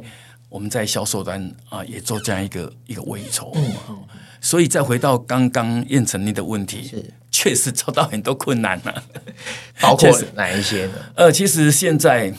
[0.51, 3.57] 我们在销售端啊，也做这样一个一个微筹。
[4.39, 9.03] 所以再回到刚刚彦丞您的问题，是确实遭到很多困难了、啊，
[9.81, 10.93] 包括哪一些呢？
[11.15, 12.31] 呃，其实现在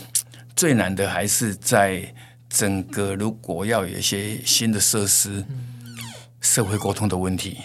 [0.55, 2.13] 最难的还是在
[2.47, 5.97] 整个如果要有一些新的设施，嗯、
[6.39, 7.57] 社会沟通的问题。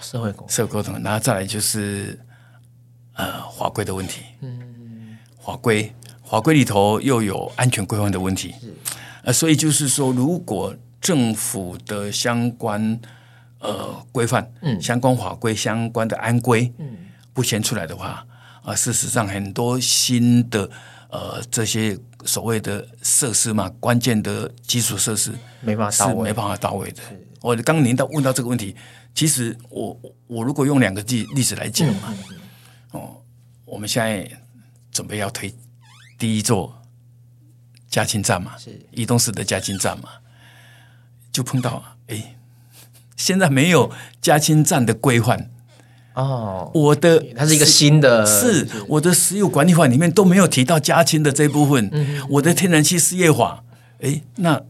[0.00, 2.18] 社会沟社会沟通，然后再来就是。
[3.18, 5.92] 呃，法规的问题，嗯，法规
[6.24, 8.72] 法规里头又有安全规范的问题，是。
[9.24, 13.00] 呃，所以就是说，如果政府的相关
[13.58, 16.96] 呃规范，嗯，相关法规、相关的安规，嗯，
[17.32, 18.24] 不先出来的话，
[18.62, 20.70] 啊、呃，事实上很多新的
[21.10, 27.02] 呃这些所谓的设施嘛，关键的基础设施没办法到位，没办法到位的。
[27.40, 28.76] 我刚刚您到问到这个问题，
[29.12, 32.14] 其实我我如果用两个例例子来讲嘛。
[32.92, 33.22] 哦，
[33.64, 34.28] 我们现在
[34.90, 35.54] 准备要推
[36.18, 36.82] 第一座
[37.88, 40.08] 加氢站嘛，是移动式的加氢站嘛，
[41.30, 42.36] 就碰到哎，
[43.16, 45.50] 现在没有加氢站的规范
[46.14, 46.70] 哦。
[46.74, 51.90] 我的它是一个新的，是我的石油管理法里面都没有提到加氢的这部分。
[51.92, 53.62] 嗯、我的天然气事业法，
[54.00, 54.62] 哎，那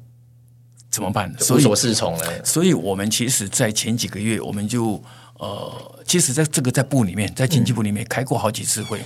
[0.91, 1.33] 怎么办？
[1.39, 2.45] 无所适从了。
[2.45, 5.03] 所以我们其实，在前几个月，我们就。
[5.39, 9.05] 呃，其实在这个在部里面，在经济部里面开过好几次会，嗯、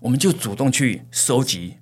[0.00, 1.74] 我们就主动去收集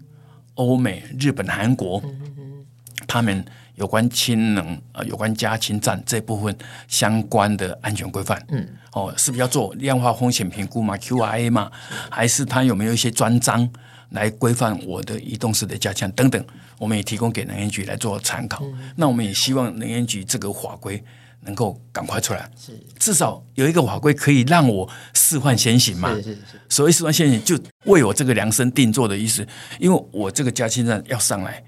[0.54, 2.64] 欧美、日本、韩国、嗯、
[3.06, 6.56] 他们有关氢能呃有关加氢站这部分
[6.88, 8.42] 相关的安全规范。
[8.48, 11.70] 嗯，哦，是不是要做量化风险评估嘛？Q I A 嘛？
[12.10, 13.68] 还是他有没有一些专章
[14.10, 16.42] 来规范我的移动式的加强等等？
[16.78, 18.64] 我们也提供给能源局来做参考。
[18.64, 21.02] 嗯、那我们也希望能源局这个法规。
[21.44, 26.14] 能够赶快出来，是至少有一个法规可以让我事换先行嘛？
[26.14, 26.60] 是是是。
[26.68, 29.46] 所谓事换先行，就为我这个量身定做的意思。
[29.78, 31.62] 因为我这个加氢站要上来，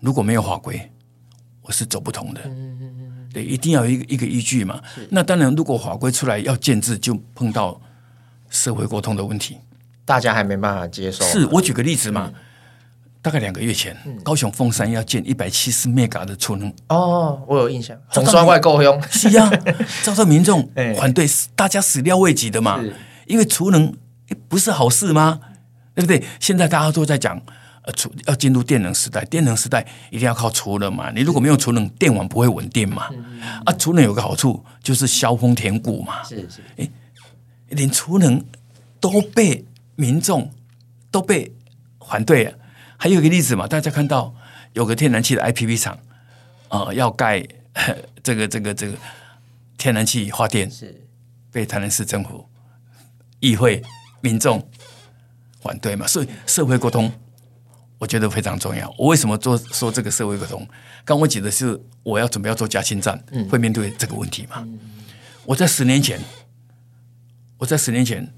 [0.00, 0.90] 如果没有法规，
[1.62, 2.40] 我是走不通的。
[2.46, 3.28] 嗯嗯嗯。
[3.32, 4.82] 对，一定要有一个一个依据嘛。
[5.10, 7.78] 那当然，如果法规出来要建制，就碰到
[8.48, 9.58] 社会沟通的问题，
[10.06, 11.22] 大家还没办法接受。
[11.26, 12.32] 是我举个例子嘛。
[12.34, 12.42] 嗯
[13.28, 16.72] 大概两个月前，高雄凤山要建一百七十 mega 的储能。
[16.88, 18.98] 哦，我有印象，总算外够用。
[19.10, 19.50] 是啊，
[20.02, 22.82] 遭到民众反对，大家始料未及的嘛。
[23.26, 23.94] 因为储能
[24.48, 25.40] 不是好事吗？
[25.94, 26.24] 对不对？
[26.40, 27.38] 现在大家都在讲，
[27.82, 31.10] 呃，储要进入电能时代，电能时代一定要靠储能嘛。
[31.14, 33.10] 你如果没有储能，电网不会稳定嘛。
[33.66, 36.24] 啊，储能有个好处就是削峰填谷嘛。
[36.24, 36.88] 是是，哎，
[37.68, 38.42] 连储能
[38.98, 40.50] 都被民众
[41.10, 41.52] 都被
[42.00, 42.52] 反对了。
[42.98, 44.34] 还有一个例子嘛，大家看到
[44.72, 45.96] 有个天然气的 IPP 厂，
[46.68, 47.40] 呃，要盖
[48.22, 48.98] 这 这个这个这个
[49.78, 51.08] 天然气发电是
[51.52, 52.44] 被台南市政府、
[53.38, 53.80] 议会、
[54.20, 54.68] 民众
[55.62, 57.10] 反对嘛，所以社会沟通
[57.98, 58.92] 我觉得非常重要。
[58.98, 60.66] 我为什么做说这个社会沟通？
[61.04, 64.56] 刚我举的是我要准备要做加氢站，嗯、会面对这个问题嘛？
[64.58, 64.78] 嗯、
[65.44, 66.20] 我在十年前，
[67.58, 68.28] 我在十年前，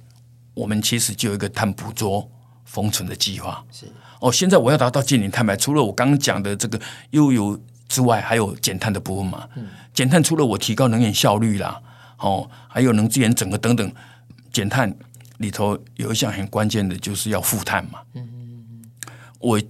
[0.53, 2.31] 我们其实就有一个碳捕捉
[2.65, 3.65] 封存的计划。
[3.73, 3.87] 是
[4.21, 6.81] 哦，现在我要达到净零碳排，除了我刚刚讲的这个
[7.11, 9.49] 悠游之外，还有减碳的部分嘛？
[9.57, 11.81] 嗯、减碳除了我提高能源效率啦，
[12.19, 13.93] 哦，还有能资源整合等等，
[14.53, 14.95] 减碳
[15.39, 18.01] 里头有一项很关键的，就是要负碳嘛。
[18.15, 18.91] 嗯嗯嗯，
[19.39, 19.61] 我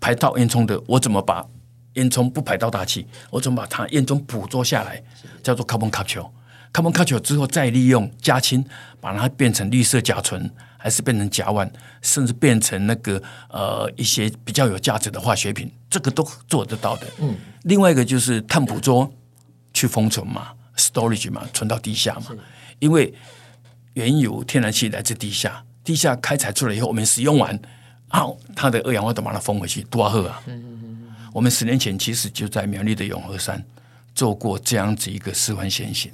[0.00, 1.46] 排到烟囱的，我怎么把
[1.94, 3.06] 烟囱不排到大气？
[3.30, 5.02] 我怎么把它烟囱捕捉下来？
[5.42, 6.26] 叫做 carbon capture。
[6.72, 8.64] carbon capture 之后再利用加氢，
[9.00, 10.50] 把它变成绿色甲醇。
[10.82, 17.06] 还是变成甲烷，甚至变成那个呃一些比较有价值的化学品，这个都做得到的。
[17.18, 19.12] 嗯，另外一个就是碳捕捉
[19.74, 22.34] 去封存嘛，storage 嘛，存到地下嘛。
[22.78, 23.12] 因为
[23.92, 27.54] 原油天然气来自地下，地下开采出来以后，我们使用完，
[28.08, 28.24] 啊，
[28.56, 30.42] 它的二氧化碳把它封回去，多好啊！
[30.46, 31.14] 嗯嗯嗯。
[31.34, 33.62] 我们十年前其实就在苗栗的永和山
[34.14, 36.10] 做过这样子一个示范先行。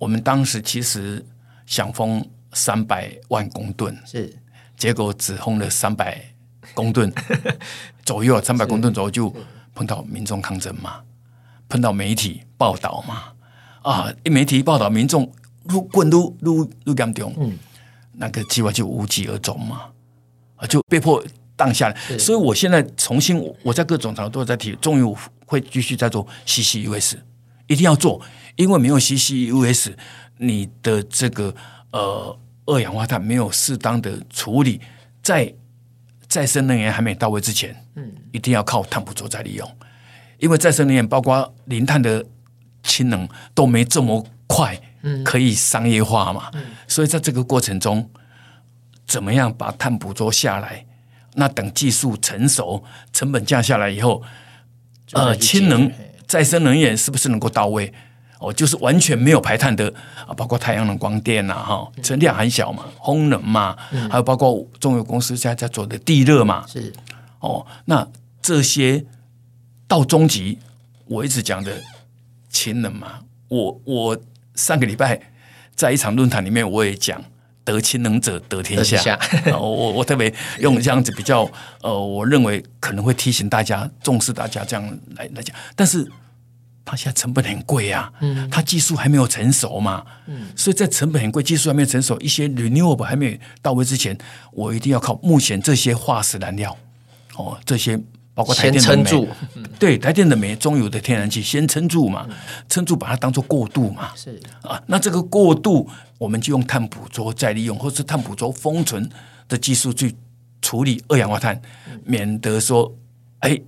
[0.00, 1.24] 我们当时其实
[1.66, 2.28] 想封。
[2.54, 3.94] 三百万公吨。
[4.06, 4.34] 是，
[4.76, 6.24] 结果只轰了三百
[6.72, 7.12] 公吨。
[8.04, 9.34] 左右，三百公吨左右就
[9.74, 11.00] 碰到民众抗争嘛，
[11.70, 13.32] 碰到媒体报道嘛，
[13.80, 17.58] 啊，一媒体报道，民众入滚入入入严重，嗯，
[18.12, 19.86] 那个计划就无疾而终嘛，
[20.56, 21.24] 啊，就被迫
[21.56, 22.18] 荡下来。
[22.18, 27.16] 所以我现在重新，我在各种场合都在提，终于我会继续在做 CCUS，
[27.68, 28.20] 一定要做，
[28.56, 29.94] 因为没有 CCUS，
[30.36, 31.54] 你的这个
[31.90, 32.38] 呃。
[32.66, 34.80] 二氧化碳没有适当的处理，
[35.22, 35.52] 在
[36.28, 39.70] 再生能源还没到位之前，嗯，一定要靠碳捕捉再利用，
[40.38, 42.24] 因为再生能源包括零碳的
[42.82, 44.80] 氢能都没这么快，
[45.24, 48.10] 可以商业化嘛，嗯，所以在这个过程中，
[49.06, 50.86] 怎么样把碳捕捉下来？
[51.34, 54.22] 那等技术成熟，成本降下来以后，
[55.12, 55.90] 呃，氢能
[56.26, 57.92] 再生能源是不是能够到位？
[58.44, 59.92] 哦，就是完全没有排碳的
[60.26, 63.74] 啊，包括太阳能光电呐，哈，存量很小嘛，风能嘛，
[64.10, 66.92] 还有包括中油公司现在在做的地热嘛，是。
[67.40, 68.06] 哦，那
[68.42, 69.04] 这些
[69.88, 70.58] 到终极，
[71.06, 71.72] 我一直讲的
[72.50, 74.18] 氢能嘛，我我
[74.54, 75.18] 上个礼拜
[75.74, 77.22] 在一场论坛里面我也讲，
[77.64, 79.18] 得氢能者得天下，下。
[79.58, 86.10] 我我特别用这样子比较，呃，我认为可能会提醒大家重视大家这样来来讲，但是。
[86.84, 94.16] 它现在成本很贵呀，嗯，它技术还没有成熟嘛，嗯，所以在成本很贵、技术还没有成熟、一些 renewable 还没有到位之前，
[94.52, 96.76] 我一定要靠目前这些化石燃料，
[97.36, 97.98] 哦，这些
[98.34, 99.28] 包括台电的煤，
[99.78, 102.28] 对，台电的煤、中油的天然气先撑住嘛，
[102.68, 104.38] 撑住把它当做过渡嘛，是。
[104.60, 109.08] 啊，那这个过渡我们就用碳捕捉再利用，或是碳捕捉封存
[109.48, 110.14] 的技术去
[110.60, 111.58] 处理二氧化碳，
[112.04, 112.94] 免得说，
[113.38, 113.58] 哎，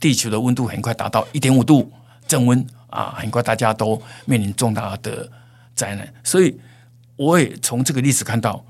[0.00, 1.88] 地球的温度很快达到一点五度。
[2.32, 5.30] 升温啊，很快大家都面临重大的
[5.74, 6.58] 灾难，所以
[7.16, 8.64] 我也从这个历史看到，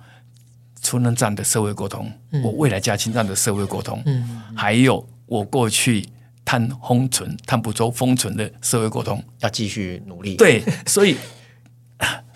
[0.83, 6.05] 储能站的社会沟通，嗯、我未来加氢站的社会沟通，嗯、还有我过去
[6.45, 10.35] 碳封存、碳捕捉封存的社会沟通，要继续努力。
[10.37, 11.17] 对，所以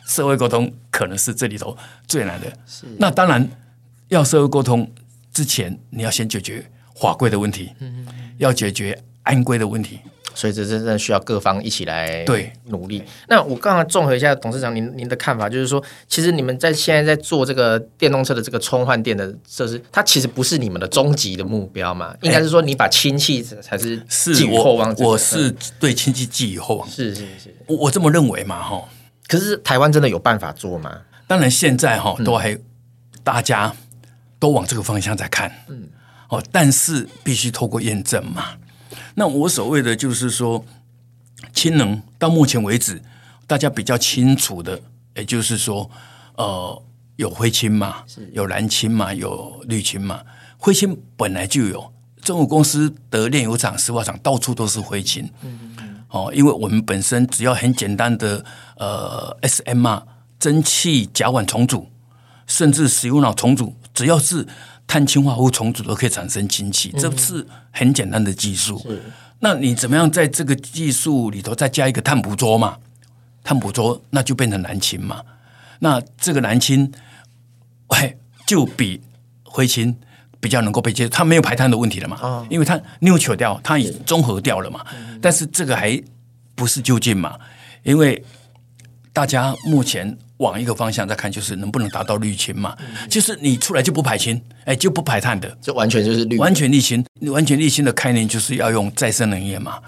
[0.07, 2.47] 社会沟通可能是这里头最难的。
[2.67, 3.49] 是那当然，
[4.09, 4.89] 要社会沟通
[5.33, 8.07] 之前，你要先解决法规的问题，嗯、
[8.39, 9.99] 要解决安规的问题。
[10.37, 13.03] 所以这真正需要各方一起来对努力。
[13.27, 22.15] 那我刚刚综合一下董事长您您的看法，就是说，其实你们在现在在做这个电动车的这个充换电的设施，它其实不是你们的终极的目标嘛？
[22.21, 28.85] 应该是说，你把氢气才是寄予厚望，我是对氢气寄予厚望，是是是，我我这么认为嘛，哈。
[29.27, 31.01] 可是台湾真的有办法做吗？
[31.27, 32.57] 当然，现在哈都还
[33.25, 33.75] 大家
[34.39, 35.89] 都往这个方向在看，嗯，
[36.29, 38.51] 哦，但是必须透过验证嘛。
[39.15, 40.65] 那我所谓的就是说，
[41.53, 43.03] 氢能到目前为止，
[43.47, 44.81] 大家比较清楚的，
[45.15, 45.91] 也就是说，
[46.37, 46.83] 呃，
[47.17, 50.23] 有灰氢嘛，有蓝氢嘛，有绿氢嘛。
[50.59, 55.29] 灰氢本来就有，中国公司的炼油厂、石化厂到处都是灰氢。
[55.43, 58.45] 嗯嗯哦，因为我们本身只要很简单的
[58.77, 60.03] 呃 SMR
[60.39, 61.91] 蒸汽甲烷重组，
[62.47, 64.47] 甚至石油脑重组，只要是。
[64.87, 68.79] 碳氢化合物重组都可以产生氢气，这是很简单的技术。
[68.79, 69.03] 是
[69.41, 72.79] 那你怎么样在这个技术里头再加一个碳捕捉嘛？
[73.45, 75.23] 碳捕捉那就变成蓝氢嘛？
[75.81, 76.91] 那这个蓝氢，
[77.89, 78.17] 哎，
[78.47, 79.01] 就比
[79.45, 79.95] 灰氢
[80.41, 82.19] 比较能够被接受，它没有排碳的问题了嘛？
[82.23, 84.85] 哦、因为它 neutral 掉，它已综合掉了嘛。
[84.91, 86.03] 是但是这个还
[86.55, 87.39] 不是究竟嘛，
[87.83, 88.25] 因为
[89.13, 99.81] 大家目前往一个方向再看，就是能不能达到绿氢嘛，嗯、就是你出来就不排氢，哎，就不排碳的，这完全就是绿，完全绿氢，完全绿氢的概念就是要用再生能源嘛，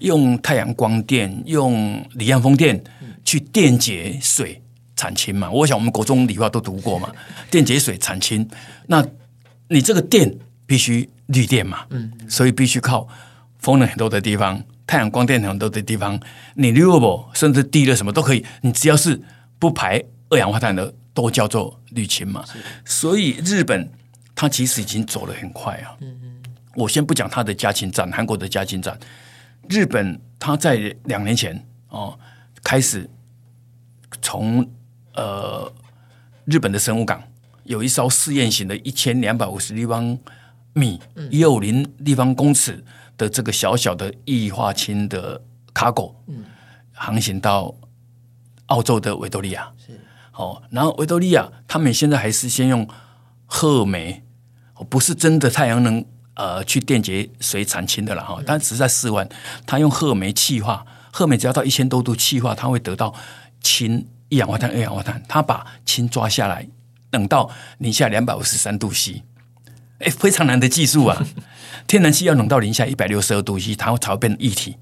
[0.00, 2.82] 用太阳光电，用离岸风电
[3.24, 4.60] 去电解水
[4.94, 5.50] 产氢嘛。
[5.50, 7.10] 我想我们国中理化都读过嘛，
[7.50, 8.46] 电解水产氢，
[8.86, 9.04] 那
[9.68, 10.30] 你这个电
[10.66, 13.08] 必须绿电嘛，嗯，所以必须靠
[13.58, 14.62] 风能很多的地方。
[14.86, 16.20] 太阳光电很多的地方，
[16.56, 19.18] 你 renewable 甚至地热什么都可以，你只要是
[19.64, 22.44] 不排二氧化碳的，都叫做绿氢嘛。
[22.84, 23.90] 所以日本
[24.34, 25.96] 它其实已经走得很快啊。
[26.00, 26.42] 嗯嗯。
[26.74, 28.98] 我先不讲它的加氢站，韩国的加氢站，
[29.70, 32.18] 日本它在两年前哦
[32.62, 33.08] 开始
[34.20, 34.70] 从
[35.14, 35.72] 呃
[36.44, 37.22] 日本的神户港
[37.62, 40.18] 有一艘试验型的一千两百五十立方
[40.74, 41.00] 米
[41.30, 42.84] 一五零立方公尺。
[43.16, 45.40] 的这个小小的液化氢的
[45.72, 46.44] 卡狗，嗯，
[46.92, 47.72] 航行到
[48.66, 50.00] 澳洲的维多利亚，是。
[50.32, 52.88] 哦，然后维多利亚他们现在还是先用
[53.46, 54.24] 褐煤，
[54.88, 56.04] 不是真的太阳能
[56.34, 59.28] 呃去电解水产氢的了哈，但只是在试玩，
[59.64, 63.14] 他用褐煤气化，褐煤只要到一千多度气化，它会得到
[63.60, 66.66] 氢一氧化碳、二氧化碳，它把氢抓下来，
[67.10, 67.48] 等到
[67.78, 69.22] 零下两百五十三度 C，
[70.00, 71.24] 哎，非常难的技术啊。
[71.86, 74.76] 天然气要冷到零下一百六十二度 C，它才会变成液体。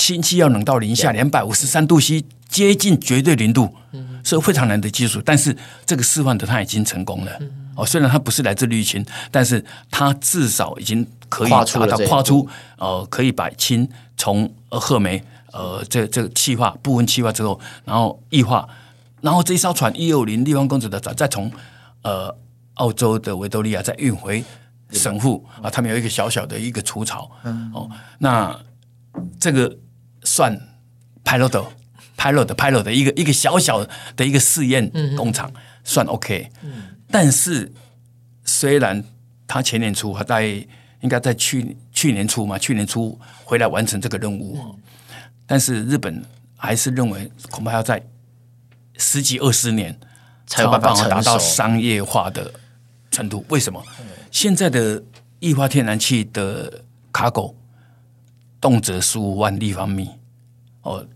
[0.00, 3.76] 氢气要冷到零下两百五十三度 C，接近绝对零度，
[4.24, 5.20] 是非常难的技术。
[5.22, 7.32] 但是这个示范的它已经成功了。
[7.76, 12.48] 哦，虽然它不是来自绿氢，但是它至少已经可以达到跨出
[12.78, 13.86] 呃，可以把氢
[14.16, 15.22] 从褐煤
[15.52, 18.66] 呃这这个气化部分气化之后，然后液化，
[19.20, 21.52] 然后这一艘船一六零立方公尺的船再从
[22.02, 22.34] 呃
[22.74, 24.42] 澳洲的维多利亚再运回。
[24.92, 27.88] 神户啊，他们有一个小小的一个除草，嗯、哦，
[28.18, 28.58] 那
[29.38, 29.72] 这个
[30.40, 30.58] 算
[31.22, 31.66] pilot
[32.16, 33.86] pilot pilot 的一个一个小小
[34.16, 36.50] 的一个试验工厂，嗯、算 OK。
[36.62, 37.70] 嗯、但是
[38.46, 39.04] 虽然
[39.46, 40.46] 他前年初，他在
[41.02, 44.74] 应该在去去年初嘛，去年初回来完成这个任务，嗯、
[45.46, 46.24] 但是日本
[46.56, 48.02] 还是认为恐怕要在
[48.96, 49.94] 十几二十年
[50.46, 52.50] 才有办法达到商业化的
[53.10, 53.44] 程度。
[53.50, 53.84] 为什么？
[54.30, 55.02] 现在的
[55.40, 56.82] 液化天然气的
[57.12, 57.54] 卡狗，
[58.58, 60.08] 动辄十五万立方米，
[60.82, 61.06] 哦，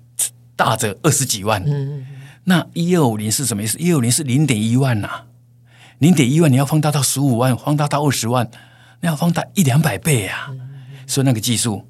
[0.57, 1.63] 大则二十几万。
[1.67, 2.07] 嗯、
[2.45, 3.79] 那一二五零是什么意思？
[3.79, 5.27] 一二五零是零点一万呐、啊，
[5.99, 8.51] 零点一万你要放大到十五万，放大到二十万，
[9.01, 10.49] 那要放大一两百倍啊！
[10.51, 10.61] 嗯、
[11.07, 11.87] 所以那个技术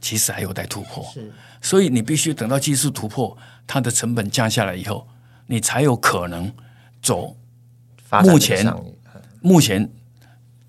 [0.00, 1.04] 其实还有待突破。
[1.12, 5.08] 是所以你必须等到技术突破，它的成本降下来以后，
[5.46, 6.52] 你才有可能
[7.02, 7.36] 走。
[8.22, 8.74] 目前，
[9.40, 9.90] 目前。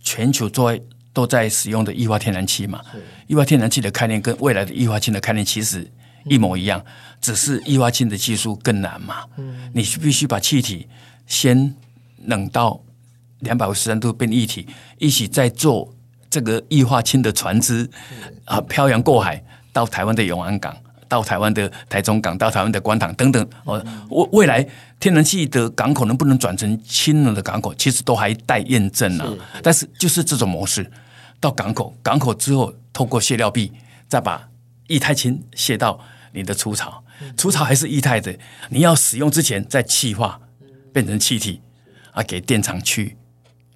[0.08, 0.82] 全球都在
[1.12, 2.80] 都在使用的液化天然气嘛，
[3.26, 5.92] 液化天然气的概念跟未来的液化氢的概念其实
[6.26, 6.84] 一模一样，
[7.22, 9.24] 只是液化氢的技术更难嘛。
[9.74, 10.88] 你必须把气体
[11.26, 11.74] 先
[12.26, 12.82] 冷到
[13.40, 14.68] 两百五十三度变液体，
[14.98, 15.94] 一起再做
[16.30, 17.90] 这个液化氢的船只
[18.46, 20.76] 啊，漂洋过海到台湾的永安港。
[21.08, 24.68] 到台湾的台中港，到台湾的关塘等等，哦，未未来
[25.00, 29.24] 天然气的港口能不能转成氢能的港口，其实都还待验证呢。
[29.24, 30.92] 是但是就是这种模式，
[31.40, 33.72] 到港口，港口之后透过卸料壁，
[34.08, 34.50] 再把
[34.88, 36.00] 液态氢卸到
[36.36, 37.04] 你的除草，
[37.36, 38.38] 除草还是液态的，
[38.70, 40.40] 你要使用之前再气化
[40.94, 41.62] 变成气体
[42.12, 43.18] 啊，给电厂去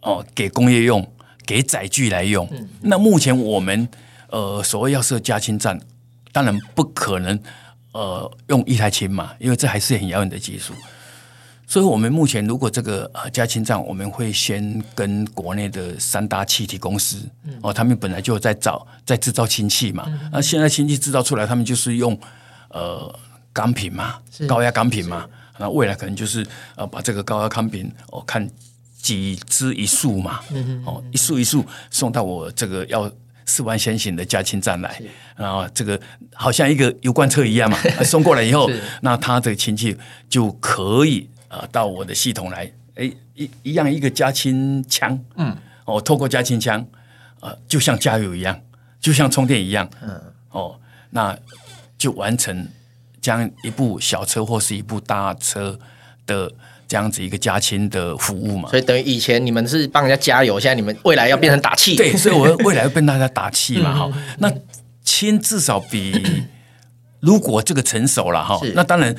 [0.02, 1.12] 哦，给工业用，
[1.46, 2.48] 给载具来用。
[2.82, 3.88] 那目前我们
[4.30, 5.80] 呃所谓要设加氢站。
[6.32, 7.38] 当然不可能，
[7.92, 10.76] 呃，用液态氢嘛，因为这还是很遥远的技术。
[11.66, 17.28] 所以，我们目前如果这个呃加氢站，我们会先跟国内的三大气体公司，
[17.64, 22.18] 哦，他们本来就在找在制造氢气嘛，那现在氢气制造出来，他们就是用
[22.70, 23.20] 呃
[23.54, 26.46] 钢瓶嘛，高压钢瓶嘛，那未来可能就是
[26.76, 28.50] 呃把这个高压钢瓶，哦看
[29.02, 30.40] 几支一束嘛，
[30.86, 33.12] 哦，一束一束送到我这个要。
[33.46, 35.10] 四万先行的加氢站来，是。
[35.36, 36.00] 然后这个
[36.36, 38.70] 好像一个油罐车一样嘛， 送过来以后，
[39.02, 39.98] 那它这个氢气
[40.30, 46.86] 就可以啊、呃、到我的系统来，哎一一样一个加氢枪，嗯，哦，透过加氢枪，
[47.40, 48.62] 呃，就像加油一样，
[49.00, 51.36] 就像充电一样，嗯，哦，那
[52.00, 52.68] 就完成
[53.22, 55.78] 将一部小车或是一部大车
[56.26, 56.52] 的。
[56.90, 61.96] 这样子一个加氢的服务嘛，所以等于以前你们是帮人家加油，现在你们未来要变成打气。
[61.96, 64.12] 对，所以我 未来要跟大家打气嘛，哈。
[64.40, 64.52] 那
[65.04, 66.44] 氢至少比
[67.20, 69.16] 如果这个成熟了哈，那当然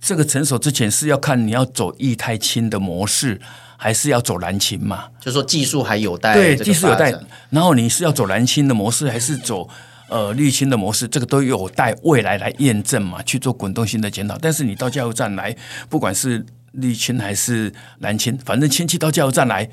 [0.00, 3.38] 这个成熟之前是要看你要走液态氢的模式，
[3.76, 5.08] 还是要走蓝氢嘛？
[5.20, 7.12] 就是说技术还有待对技术有待，
[7.50, 9.68] 然后你是要走蓝氢的模式，还是走
[10.08, 14.36] 呃滤清的模式，这个都有待未来来验证嘛，去做滚动性的检讨。
[14.40, 15.56] 但是你到加油站来，
[15.88, 16.44] 不管是
[16.74, 19.68] 沥青还是蓝青，反正氢气到加油站来，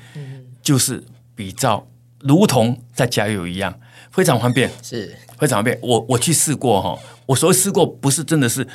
[0.62, 1.02] 就是
[1.34, 1.86] 比照
[2.20, 3.78] 如同在加油一样，
[4.10, 5.78] 非常方便，是非常方便。
[5.82, 8.66] 我我去试过哈，我所谓试过不是真的是，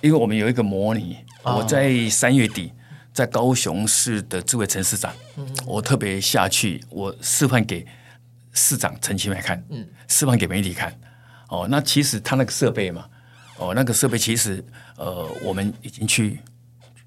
[0.00, 2.72] 因为我们有一个模拟，我在三月底。
[3.12, 5.12] 在高雄市的智慧城市长，
[5.66, 7.84] 我特别下去，我示范给
[8.52, 10.92] 市长陈其迈看，嗯示范给媒体看。
[11.48, 13.06] 哦，那其实他那个设备嘛，
[13.58, 14.64] 哦，那个设备其实
[14.96, 16.40] 呃，我们已经去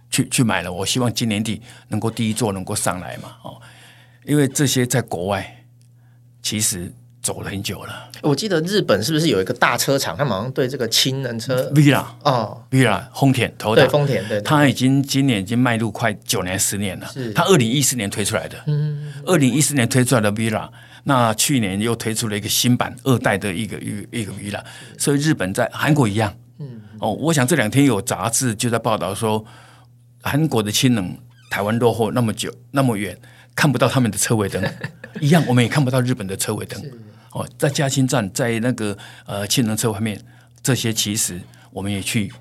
[0.09, 0.71] 去去买了。
[0.71, 3.61] 我希望今年底能够第一座能够上来嘛，哦，
[4.25, 5.65] 因为这些在国外
[6.41, 6.93] 其实。
[7.23, 8.11] 走了很久了。
[8.21, 10.15] 我记得日本是不是有一个大车厂？
[10.15, 12.03] 他们好像对这个氢能车，Vira。
[12.23, 17.07] 哦，Vira 丰田投的，对丰田对，他已经今年已经迈入快九年十年了。
[17.11, 20.69] 是，他二零一四年推出来的，嗯，二零一四年推出来的 Vira，
[21.05, 24.61] 那去年又推出了一个新版二代的一个一一个 Vira，
[24.97, 29.43] 所以日本在韩国一样，嗯，哦，我想这两天有杂志就在报道说，
[30.21, 31.17] 韩国的氢能
[31.49, 33.17] 台湾落后那么久那么远，
[33.55, 34.63] 看不到他们的车尾灯，
[35.21, 36.81] 一样我们也看不到日本的车尾灯。
[37.31, 38.95] 哦，在嘉兴站，在那个
[39.25, 40.19] 呃氢能车方面，
[40.61, 41.41] 这些其实
[41.71, 42.31] 我们也去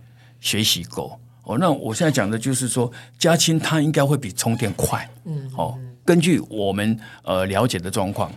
[0.41, 1.19] 学习过。
[1.45, 5.09] 哦，那我现在讲的就是说，嘉兴它应该会比充电快。
[5.25, 8.31] 嗯，哦，根据我们呃了解的状况，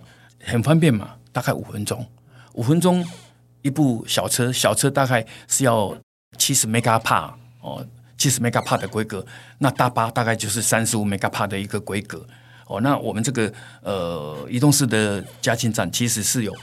[0.44, 2.06] 很方便嘛，大概五分钟，
[2.54, 3.06] 五分钟
[3.62, 5.96] 一部小车，小车大概是要
[6.38, 7.86] 七十 Megapart 哦，
[8.18, 9.26] 七十 Megapart 的规格，
[9.58, 12.26] 那大巴大概就是三十五 Megapart 的一个规格。
[12.68, 13.52] 哦，那我们这个
[13.82, 16.54] 呃移动式的加氢站其实是有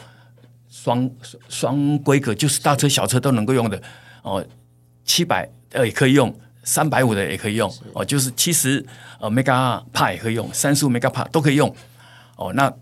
[0.69, 1.09] 双
[1.49, 3.81] 双规格，就是大车小车都能够用的
[4.23, 4.45] 哦，
[5.05, 6.35] 七百呃也可以用，
[6.65, 8.85] 三百五的也可以用哦，就是七十
[9.21, 11.73] 呃 Megapart 也可以用，三十五 Megapart 都可以用
[12.37, 12.53] 哦。
[12.55, 12.73] 那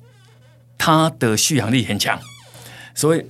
[0.79, 2.19] 它的续航力很强，
[2.95, 3.27] 所以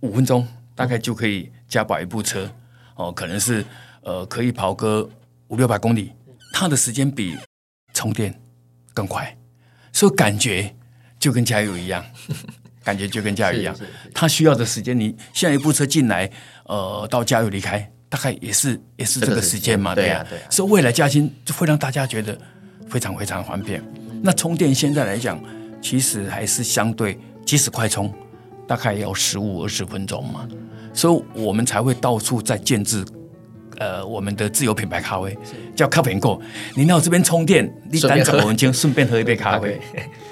[0.00, 2.48] 五分钟大概就可以加饱一部车
[2.94, 3.64] 哦，可能是
[4.02, 5.10] 呃可以跑个
[5.48, 6.12] 五六百公里，
[6.52, 7.36] 它的时间比
[7.92, 8.45] 充电。
[8.96, 9.36] 更快，
[9.92, 10.74] 所以感觉
[11.18, 12.02] 就跟加油一样，
[12.82, 13.76] 感觉就跟加油一样。
[14.14, 16.30] 它需要的时间，你下一部车进来，
[16.64, 20.42] 呃，到加油离开，大概也是也是这个时间嘛，对呀、啊，对、啊。
[20.48, 22.38] 所以未来加薪就会让大家觉得
[22.88, 23.84] 非常非常方便。
[24.22, 25.38] 那充电现在来讲，
[25.82, 28.10] 其实还是相对，即使快充，
[28.66, 30.48] 大概要十五二十分钟嘛，
[30.94, 33.04] 所以我们才会到处在建置。
[33.78, 35.36] 呃，我们的自有品牌咖啡
[35.74, 36.40] 叫咖啡购，
[36.74, 39.80] 你来我这边充电，你单走我们就顺便喝一杯咖啡。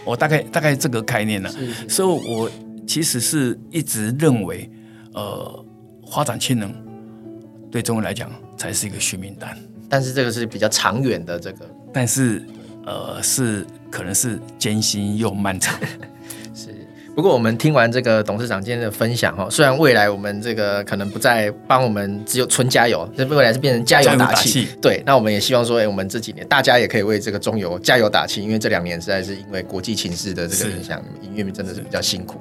[0.04, 1.50] 我 大概大概这个概念呢，
[1.88, 2.50] 所以我
[2.86, 4.70] 其实是一直认为，
[5.12, 5.64] 呃，
[6.10, 6.72] 发展氢能
[7.70, 9.56] 对中国来讲才是一个续命单。
[9.88, 12.42] 但是这个是比较长远的这个，但是
[12.86, 15.78] 呃，是可能是艰辛又漫长。
[17.14, 24.66] 不过我们听完这个董事长今天的分享哈，虽然未来我们这个可能不再帮我们只有纯加油，这未来是变成加油打气。
[24.82, 32.40] 对，那我们也希望说，哎，我们这几年大家也可以为这个中油加油打气，因为这两年实在是因为国际情势的这个影响，营运真的是比较辛苦。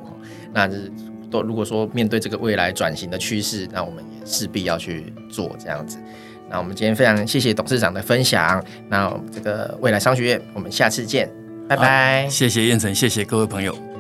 [0.52, 0.92] 那就是
[1.30, 6.00] 都如果说面对这个未来转型的趋势，那我们也势必要去做这样子。
[6.50, 8.64] 那我们今天非常谢谢董事长的分享。
[8.90, 11.30] 那这个未来商学院，我们下次见，
[11.68, 12.28] 拜拜。
[12.28, 13.93] 谢谢燕城，谢谢各位朋友。